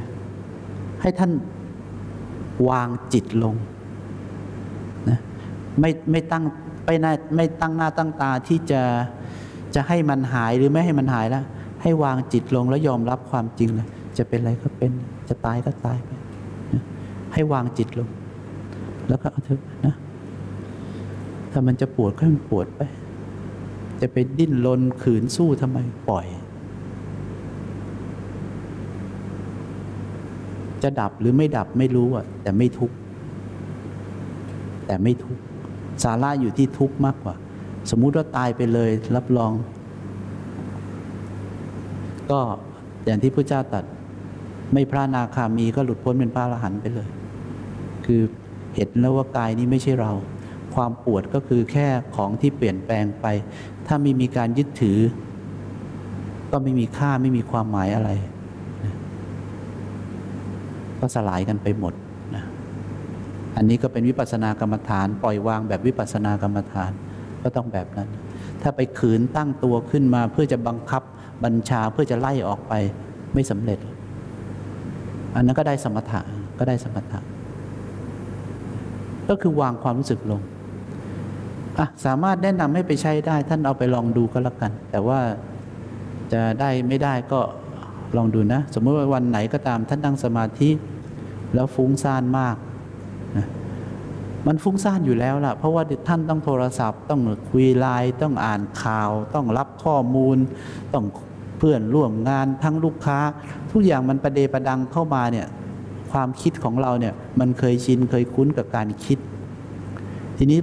[1.01, 1.31] ให้ท่าน
[2.69, 3.55] วางจิตลง
[5.09, 5.19] นะ
[5.79, 6.43] ไม่ไม่ตั้ง
[6.85, 8.81] ไปหน้าไม่ตั้งหน้าตั้งตาที่จะ
[9.78, 11.43] จะให้มันหายหรือไม่ให้มันหายแล้ว
[11.82, 14.91] ให้วางจิตลงแล้วยอมรับความจริงเลยจะเป็นอะไรก็เป็น
[15.30, 16.09] จะตายก็ตายไป
[17.34, 18.09] ให้วางจิตลง
[19.07, 19.95] แล้วก็เอาเถอะนะ
[21.51, 22.82] ถ้ามันจะปวดก็ให้มันปวดไป
[24.01, 25.78] จะไปดิ้นรนขืนสู้ทำไม
[26.09, 26.25] ปล่อย
[30.84, 32.95] จะดับหรือไม่ดับไม่รู้อะ แต่ไม่ทุกข์
[34.86, 35.41] แต่ไม่ทุกข์
[36.03, 37.36] สาระอยู่ที่ทุกข์มากกว่า
[37.91, 39.51] สมมุติว่าตายไปเลยรับรอง
[42.31, 42.39] ก็
[43.05, 43.83] อย่างที่พระเจ้าตัด
[44.73, 47.07] ไม่พระนาคามีก็หลุดพ้นเป็นพระอรหันต์ไปเลย
[48.05, 48.21] คือ
[48.75, 50.11] เห็นแล้วว่ากายนี้ไม่ใช่เรา
[50.75, 53.25] ความปวดก็คือแค่ของที่เปลี่ยนแปลงไป
[53.88, 54.99] ถ้าไม่มีการยึดถือ
[56.51, 58.09] ก็ไม่มีค่าไม่มีความหมายอะไร
[60.99, 61.93] ก็สลายกันไปหมด
[62.35, 62.43] นะ
[63.55, 66.91] อันนี้ก็เป็นวิปัสสนากรรมฐาน ปล่อยวางแบบวิปัสสนากรรมฐาน
[67.47, 68.09] ก็ต้องแบบนั้น
[68.61, 71.03] ถ้าไปขืนตั้งตัวขึ้นมาเพื่อจะบังคับ
[71.43, 72.73] บัญชาเพื่อจะไล่ออกไป
[73.33, 73.79] ไม่สำเร็จ
[75.35, 76.21] อันนั้นก็ได้สมถะ
[76.59, 77.19] ก็ได้สมถะ
[79.29, 80.41] ก็คือวางความรู้สึกลง
[81.79, 85.19] อะสามารถแนะนำให้ไปใช้ได้ ท่านเอาไปลองดูก็แล้วกัน แต่ว่า
[86.33, 87.39] จะได้ไม่ได้ก็
[88.17, 90.69] ลองดูนะ สมมติว่าวันไหนก็ตามท่านนั่งสมาธิ
[91.53, 92.55] แล้วฟุ้งซ่านมาก
[93.37, 93.45] นะ
[94.47, 100.37] มันฟุ้งซ่านอยู่แล้วล่ะ เพราะว่าท่านต้องโทรศัพท์ ต้องคุยไลน์ต้องอ่านข่าว ต้องรับข้อมูล
[100.93, 101.05] ต้อง
[101.57, 103.19] เพื่อนร่วมงานทั้งลูกค้า
[103.71, 105.47] ทุกอย่างมันประเดประดังเข้ามาเนี่ย
[106.11, 109.19] ความคิดของเราเนี่ยมันเคยชินเคยคุ้นกับการคิด
[110.37, 110.59] ทีนี้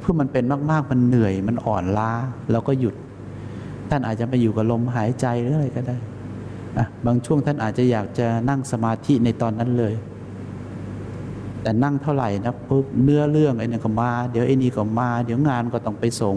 [0.00, 2.10] เพื่อมันเป็นมาก ๆ มันเหนื่อยมันอ่อนล้า
[2.50, 2.94] เราก็หยุด
[3.90, 5.96] ท่านอาจจะไปอยู่กับลมหายใจหรืออะไรก็ได้
[7.06, 9.94] บางช่วงท่านอาจจะอยากจะนั่งสมาธิในตอนนั้นเลย
[11.62, 16.36] แต่นั่งเท่าไหร่นะปุ๊บเนื้อเรื่องไอ้นี่ก็มา เดี๋ยวไอ้นี่ก็มา เดี๋ยวงานก็ต้องไปส่ง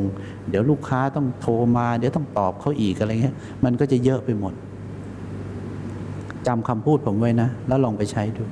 [0.49, 4.53] เดี๋ยวลูกค้าต้องโทรมา เดี๋ยวต้องตอบเขาอีกอะไรเงี้ย มันก็จะเยอะไปหมด
[6.47, 8.43] จำคำพูดผมไว้นะ แล้วลองไปใช้ดู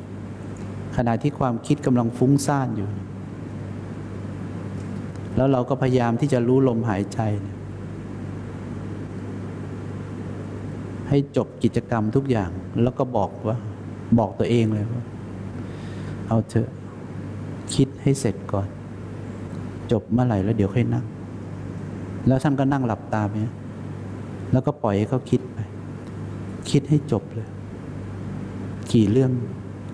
[0.97, 2.89] ขณะที่ความคิดกำลังฟุ้งซ่านอยู่
[5.35, 7.19] แล้วเราก็พยายามที่จะรู้ลมหายใจ
[11.09, 12.51] ให้จบกิจกรรมทุกอย่าง
[12.83, 13.57] แล้วก็บอกว่า
[14.19, 15.03] บอกตัวเองเลยว่า
[16.29, 16.69] เอาเถอะ
[17.75, 18.67] คิดให้เสร็จก่อน
[19.91, 21.05] จบเมื่อไหร่แล้วเดี๋ยวค่อยนั่ง
[22.27, 23.35] แล้วท่านก็นั่งหลับตาไป
[24.51, 25.57] แล้วก็ปล่อยให้เขาคิดไป
[26.69, 27.49] คิดให้จบเลย
[28.91, 29.31] กี่เรื่อง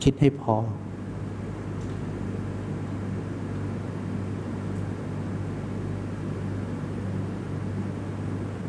[0.04, 0.56] คิดให้พอ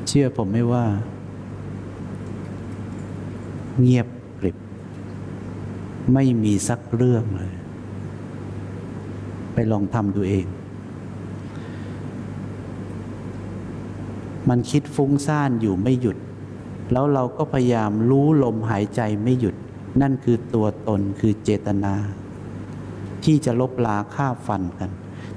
[0.09, 0.85] เชื่อผมไม่ว่า
[3.81, 4.07] เงียบ
[6.14, 7.54] ไม่มีสักเรื่องเลย
[9.54, 10.46] ไปลองทำดูเอง
[14.48, 16.16] มันคิดฟุ้งซ่านอยู่ไม่หยุด
[16.92, 19.54] แล้วเราก็พยายามรู้ลมหายใจไม่หยุด
[20.00, 21.94] นั่นคือตัวตนคือเจตนา
[23.24, 24.90] ที่จะลบลาฆ่าฟันกัน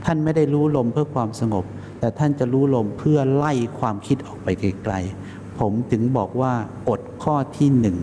[0.06, 1.66] ท่านไม่ได้รู้ลมเพื่อความสงบ
[2.00, 6.54] แต่ท่านจะรู้ลมเพื่อไล่ความคิดออกไปไกลๆผมถึงบอกว่า
[6.90, 7.98] กฎข้อที่หนึ่ง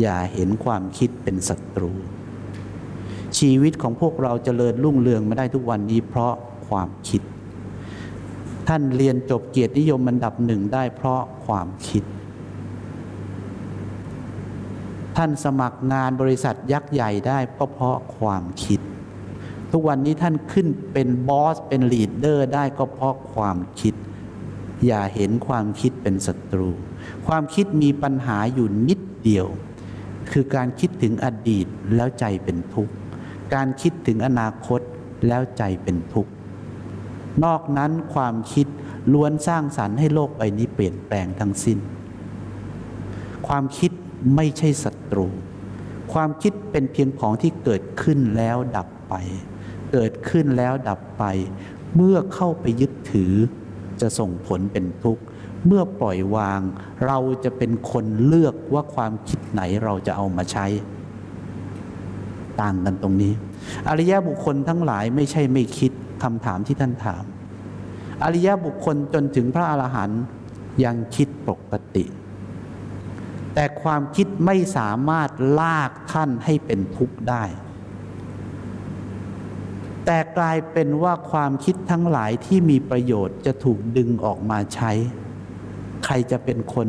[0.00, 1.92] อย่าเห็นความคิดเป็นศัตรู
[3.38, 6.34] ชีวิตของพวกเราจเจริญรุ่งเรืองมาได้ทุกวันนี้เพราะ
[6.68, 7.22] ความคิด
[8.68, 12.04] ท่านเรียนจบเกียรตินิยมอันดับหนึ่งได้เพราะความคิด
[15.16, 18.80] ท่านสมัครงานบริษัทยักษ์ใหญ่ได้ก็เพราะความคิด
[19.70, 23.94] ทุกวันนี้ท่านขึ้นเป็นบอสเป็นลีดเดอร์ได้ก็เพราะความคิด
[24.86, 26.70] อย่าเห็นความคิดเป็นศัตรู
[27.26, 29.48] ความคิดมีปัญหาอยู่นิดเดียว
[30.32, 32.92] คือการคิดถึงอดีตแล้วใจเป็นทุกข์
[33.54, 34.80] การคิดถึงอนาคต
[35.28, 36.32] แล้วใจเป็นทุกข์
[37.44, 38.66] นอกนั้นความคิด
[39.12, 41.78] ล้วนสร้างสรรค์ให้โลกใบนี้เปลี่ยนแปลงทั้งสิ้น
[43.48, 43.90] ความคิด
[44.36, 45.28] ไม่ใช่ศัตรู
[46.12, 49.14] ความคิดเป็นเพียงของที่เกิดขึ้นแล้วดับไป
[49.92, 51.24] เกิดขึ้นแล้วดับไป
[51.94, 53.32] เมื่อเข้าไปยึดถือ
[54.00, 55.22] จะส่งผลเป็นทุกข์
[55.66, 56.60] เมื่อปล่อยวาง
[57.06, 60.66] เราจะเป็นคนเลือกว่าความคิดไหนเราจะเอามาใช้
[62.60, 63.32] ต่างกันตรงนี้
[63.88, 65.92] อริยบุคคลทั้งหลายไม่ใช่ไม่คิด
[66.22, 67.24] คำถามที่ท่านถาม
[68.24, 70.22] อริยบุคคลจนถึงพระอรหันต์
[70.84, 72.04] ยังคิดปกติ
[73.54, 75.30] แต่ความคิดไม่สามารถ
[75.60, 77.44] ลากท่านให้เป็นทุกข์ได้
[80.04, 84.92] แต่กลายเป็นว่าความคิดทั้งหลายที่มีประโยชน์จะถูกดึงออกมาใช้
[86.10, 86.88] ใครจะเป็นคน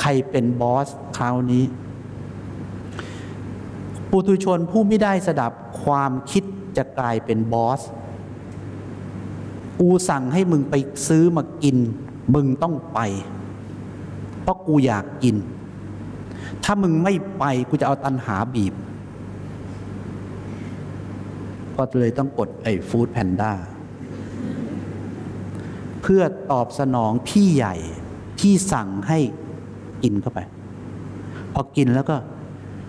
[0.00, 0.88] ใครเป็นบอส
[1.18, 1.64] คราวนี้
[4.10, 5.52] ปุถุชนผู้ไม่ได้สดับ
[5.82, 6.44] ความคิด
[6.76, 7.80] จะกลายเป็นบอส
[9.80, 10.74] กูสั่งให้มึงไป
[11.08, 11.76] ซื้อมากิน
[12.34, 12.98] มึงต้องไป
[14.40, 15.36] เพราะกูอยากกิน
[16.64, 18.74] ถ้ามึงไม่ไปกูจะเอาตันหาบีบ
[21.76, 23.52] ก็เลยต้องกดไอ้ฟู้ดแพนด้า
[26.02, 27.76] เพื่อตอบสนองพี่ใหญ่
[28.44, 29.18] ที่สั่งให้
[30.02, 30.40] กินเข้าไป
[31.52, 32.16] พอกินแล้วก็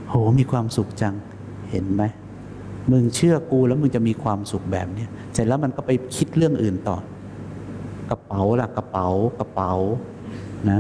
[0.10, 1.14] โหมีความสุขจัง
[1.72, 2.03] เห็นไหม
[2.91, 6.97] มึงเชื่อกูแล้วมึงจะมีความสุขแบบเนี้ยเสร็จแล้วมันก็ไปคิดเรื่องอื่นต่อ
[8.10, 9.08] กระเป๋าล่ะกระเป๋า
[9.39, 9.72] กระเป๋า
[10.72, 10.80] นะ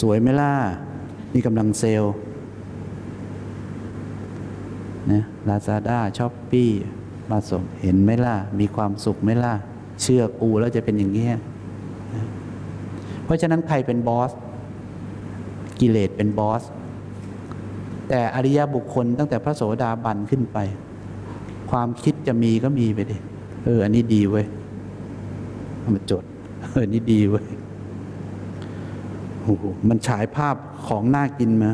[0.00, 0.52] สวยไหมล่ะ
[1.32, 2.14] นี่กำลังเซลล์
[5.10, 6.70] นะLazada Shopee
[7.30, 9.54] มาส่งเห็นไหมล่ะ มีความสุขไหมล่ะ
[10.02, 11.34] เชื่อกูแล้วจะเป็นอย่างเงี้ย
[12.14, 12.24] นะ
[13.30, 14.30] เพราะฉะนั้นใครเป็น boss
[15.80, 16.62] กิเลสเป็น boss
[18.08, 20.58] แต่อริยบุคคลตั้งแต่พระโสดาบันขึ้นไป
[21.70, 23.16] ความคิดจะมีก็มีไปดิ
[23.64, 24.46] เออ อันนี้ดีเว้ย
[25.78, 26.24] เอามาจด
[26.72, 27.46] เออ อันนี้ดีเว้ย
[29.42, 30.54] โอ้โหมันฉายภาพ
[30.86, 31.70] ของน่ากินมา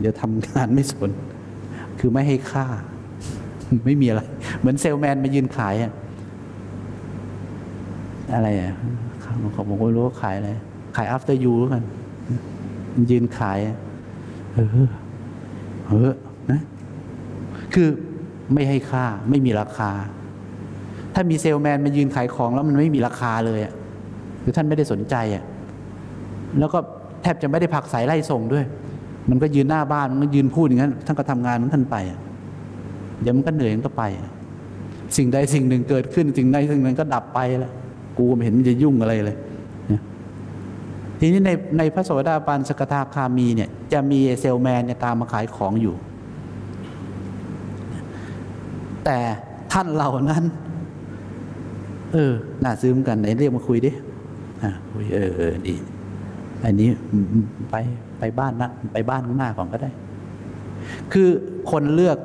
[0.00, 1.10] เดี๋ยวทำงานไม่สน
[1.98, 2.66] คือไม่ให้ค่า
[3.84, 4.22] ไม่มีอะไร
[4.58, 5.92] เหมือนเซลแมนมายืนขายอะ
[8.32, 8.72] อะไรอะ
[9.20, 10.50] เขาผมก็ไม่รู้ว่าขายอะไร
[10.96, 11.84] ขาย after you แล้วกัน
[13.10, 13.58] ยืนขาย
[14.54, 14.68] เออ
[15.86, 16.12] เออ
[16.50, 16.60] นะ
[17.74, 17.88] คือ
[18.52, 19.90] ไม่ให้ค่า ไม่มีราคา
[21.14, 23.72] ถ้ามีเซลแมนมายืนขายของแล้วมันไม่มีราคาเลยอะ
[24.42, 25.44] คือท่านไม่ได้สนใจอะ
[26.58, 26.78] แล้วก็
[27.22, 28.64] แทบจะไม่ได้ผักสายไล่ส่งด้วย
[29.30, 31.96] มันก็ยืนหน้าบ้านมันก็ยืนพูดอย่างนั้นท่านก็ทำงานของท่านไป
[33.20, 34.04] เดี๋ยวมันก็เหนื่อยมันก็ไป
[35.16, 37.72] สิ่งใดสิ่งหนึ่งเกิดขึ้น สิ่งใดสิ่งหนึ่งก็ดับไปแล้ว
[38.18, 39.36] กูไม่เห็นมันจะยุ่งอะไรเลย
[41.20, 45.94] ทีนี้ในในพระโสดาบันสกทาคามีเนี่ยจะมีเซลแมนเนี่ยตามมาขายของอยู่
[49.04, 49.18] แต่
[49.72, 50.44] ท่านเหล่านั้น
[52.12, 53.90] เออ น่าซื้อมกันไหนเรียกมาคุยดิ
[54.62, 55.74] อะคุยเออเออดี
[56.64, 56.88] อันนี้
[57.70, 57.76] ไป
[58.18, 59.90] ไปบ้านนะไปบ้านข้างหน้าก่อนก็ได้
[61.12, 61.28] คือ
[61.70, 62.18] คนเลือก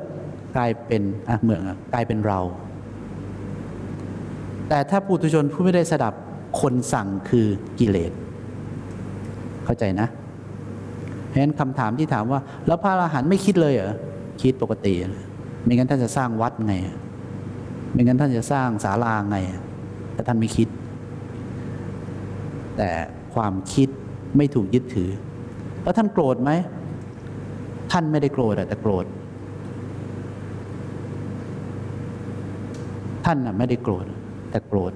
[0.55, 2.39] กลายเป็นอะเหมือนอะกลายเป็นเรา
[4.69, 6.13] แต่ถ้าปุถุชนผู้ไม่ได้สดับ
[6.61, 7.47] คนสั่งคือ
[7.79, 8.11] กิเลส
[9.65, 10.07] เข้าใจนะ
[11.27, 13.93] เพราะฉะนั้นคำถามที่ถามว่า แล้วพระอรหันต์ไม่คิดเลยเหรอ
[14.41, 14.93] คิดปกติ
[15.63, 16.73] ไม่งั้นท่านจะสร้างวัดไง
[17.91, 19.37] ไม่งั้นท่านจะสร้างศาลาไง
[20.13, 20.67] แต่ท่านไม่คิด
[22.77, 22.89] แต่
[23.33, 23.89] ความคิด
[24.37, 25.09] ไม่ถูกยึดถือ
[25.83, 26.51] แล้วท่านโกรธไหม
[27.91, 29.05] ท่านไม่ได้โกรธแต่โกรธ
[33.25, 34.05] ท่านน่ะไม่ได้โกรธ
[34.51, 34.93] แต่โกรธ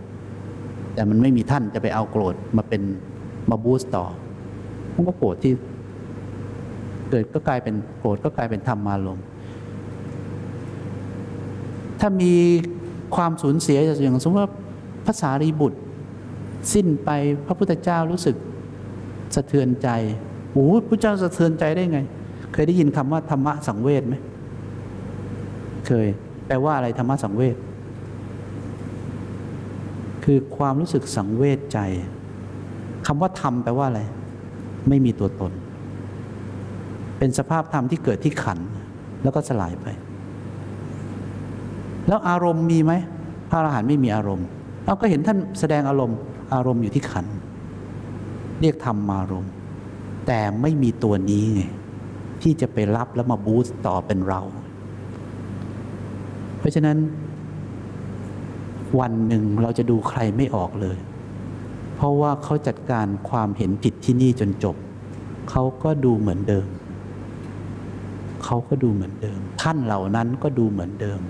[0.93, 2.81] แต่มันไม่มีท่านจะไปเอาโกรธมาเป็น
[3.49, 4.05] มาบูสต์ต่อ
[4.95, 5.53] มันก็โกรธที่
[7.09, 9.19] เกิดก็กลายเป็นโกรธก็กลายเป็นธรรมารม
[11.99, 12.33] ถ้ามี
[13.15, 14.51] ความสูญเสียอย่างสมมติว่า
[15.05, 15.79] ภาษารีบุตร
[16.73, 17.09] สิ้นไป
[17.47, 18.35] พระพุทธเจ้ารู้สึก
[19.35, 19.89] สะเทือนใจ
[20.51, 21.99] โอ้โหพระเจ้าสะเทือนใจได้ไง
[22.53, 24.15] เคยได้ยินคำว่าธรรมะสังเวชไหม
[25.87, 26.07] เคย
[26.47, 27.55] แปลว่าอะไรธรรมะสังเวช
[30.23, 31.79] คือความรู้สึกสังเวชใจ
[33.05, 34.01] คำว่าธรรมแปลว่าอะไร
[34.89, 35.51] ไม่มีตัวตน
[37.17, 38.59] เป็นสภาพธรรมที่เกิดที่ขัน
[39.23, 39.87] แล้วก็สลายไป
[42.07, 42.93] แล้วอารมณ์มีไหม
[43.49, 44.47] พระอรหันต์ไม่มีอารมณ์
[44.85, 46.17] เราก็เห็นท่านแสดงอารมณ์
[46.53, 47.25] อารมณ์อยู่ที่ขัน
[48.61, 49.51] เรียกธรรมอารมณ์
[50.27, 51.61] แต่ไม่มีตัวนี้ไง
[52.41, 54.41] ที่จะไปรับแล้วมาบูสต์ต่อเป็นเรา
[56.59, 56.97] เพราะฉะนั้น
[58.99, 60.97] วันหนึ่งเราจะดูใครไม่ออกเลย
[61.95, 64.75] เพราะว่าเขาจัดการความเห็นผิดที่นี่จนจบ
[65.49, 66.67] เขาก็ดูเหมือนเดิม
[68.43, 71.21] เขาก็ดูเหมือนเดิม ท่านเหล่านั้นก็ดูเหมือนเดิม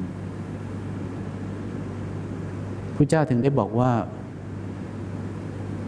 [2.95, 3.91] พระเจ้าถึงได้บอกว่า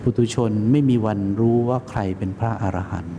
[0.02, 3.18] ปุตุชนไม่มีวันรู้ว่าใครเป็นพระอรหันต์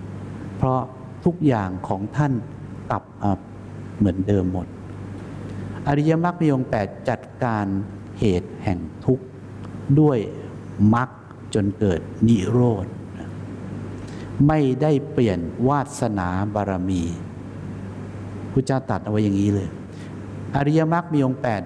[0.57, 0.81] เพราะ
[1.25, 2.33] ทุกอย่างของท่าน
[2.91, 3.33] กลับมา
[3.99, 4.67] เหมือนเดิมหมด
[5.89, 7.67] อริยมรรคมีองค์แปดจัดการ
[8.19, 9.25] เหตุแห่งทุกข์
[10.01, 10.19] ด้วย
[10.95, 11.09] มรรค
[11.55, 12.87] จนเกิดนิโรธ
[14.47, 15.39] ไม่ได้เปลี่ยน
[15.69, 17.03] วาสนาบารมี
[18.51, 19.69] พุทธเจ้าตัดเอาไว้อย่างนี้เลย
[20.57, 21.63] อริยมรรคมีองค์แปด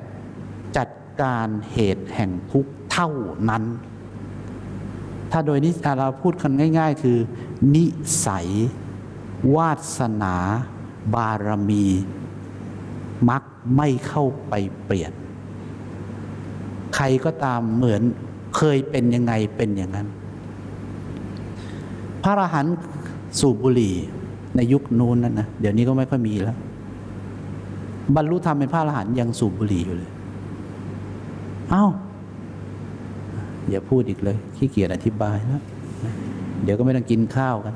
[0.77, 0.89] จัด
[1.23, 3.11] การเหตุแห่งทุกข์เท่า
[3.49, 3.65] นั้น
[5.31, 7.19] ถ้าโดยนิอะเราพูดกันง่าย ๆ คือ
[7.75, 7.85] นิ
[8.27, 8.49] สัย
[9.57, 10.37] วาสนา
[11.15, 11.87] บารมี
[13.29, 13.43] มัก
[13.77, 15.13] ไม่เข้าไปเปลี่ยน
[16.97, 18.03] ใครก็ตามเหมือน
[18.57, 20.07] เคยเป็นยังไงเป็นอย่างนั้น
[22.23, 22.75] พระอรหันต์
[23.41, 23.95] สูบบุหรี่
[24.57, 26.57] ในยุคนู้นนั่นนะเดี๋ยวนี้ก็ไม่ค่อยมีแล้ว
[28.17, 30.11] บรรลุธรรมเป็นพระอรหันต์ยังสูบบุหรี่อยู่เลย
[31.71, 31.85] เอ้า
[33.71, 35.63] อย่าพูดอีกเลยขี้เกียจอธิบายแล้ว
[36.65, 37.75] เดี๋ยวก็ไม่ต้องกินข้าวกัน